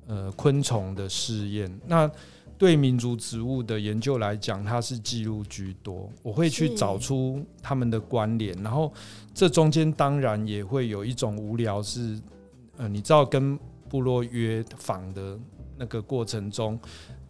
[0.07, 1.81] 呃昆虫的试验。
[1.87, 2.11] 那
[2.59, 8.91] 对民族植物的研究来讲，它是记录居多，我会去找出它们的关联，然后
[9.35, 12.19] 这中间当然也会有一种无聊是，
[12.77, 13.59] 呃，你知道跟
[13.89, 15.39] 部落约访的
[15.77, 16.79] 那个过程中，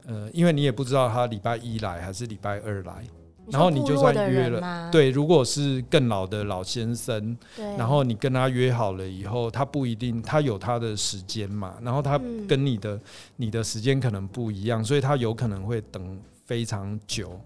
[0.07, 3.05] 呃，因为你也不知道他礼拜一来还是礼拜二来，
[3.49, 7.37] 然后你就算约了了，对，如果是更老的老先生，
[7.77, 12.47] 然后你跟他约好了以后，他不一定他有他的时间嘛，然后他嗯。
[12.47, 13.01] 跟你的、
[13.37, 17.41] 你的时间可能不一样，所以他有可能会等非常久。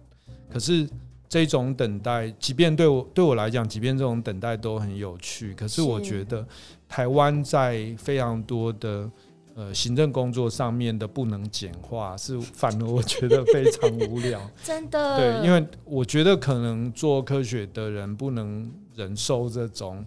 [0.53, 0.87] 可是
[1.31, 6.47] 这种等待，即便对我对我来讲，即便这种等待都很有趣，可是我觉得
[6.87, 9.11] 台湾在非常多的。
[9.57, 14.41] 呃，行政工作上面的不能简化，是反而我觉得非常无聊。
[14.63, 20.03] 真的对，因为我觉得可能做科学的人不能忍受这种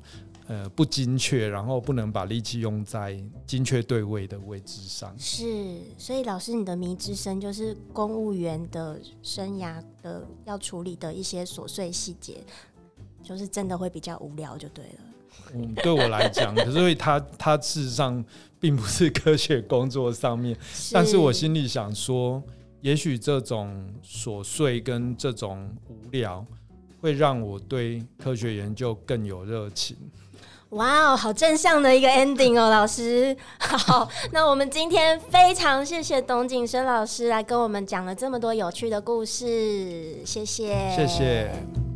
[0.47, 5.13] 呃不精确，然后不能把力气用在精确对位的位置上。
[5.17, 12.43] 是，所以老师你的迷之声就是公务员的生涯的要处理的一些琐碎细节，
[13.23, 14.99] 就是真的会比较无聊就对了。
[15.53, 18.23] 嗯，对我来讲，可是因为他 他事实上
[18.59, 20.57] 并不是科学工作上面，
[20.91, 22.41] 但是我心里想说，
[22.81, 26.45] 也许这种琐碎跟这种无聊，
[27.01, 29.97] 会让我对科学研究更有热情。
[30.73, 33.35] 哇哦，好正向的一个 ending 哦，老师。
[33.59, 41.92] 好，那我们今天非常谢谢董景生老师来跟我们讲了这么多有趣的故事，谢谢，谢谢。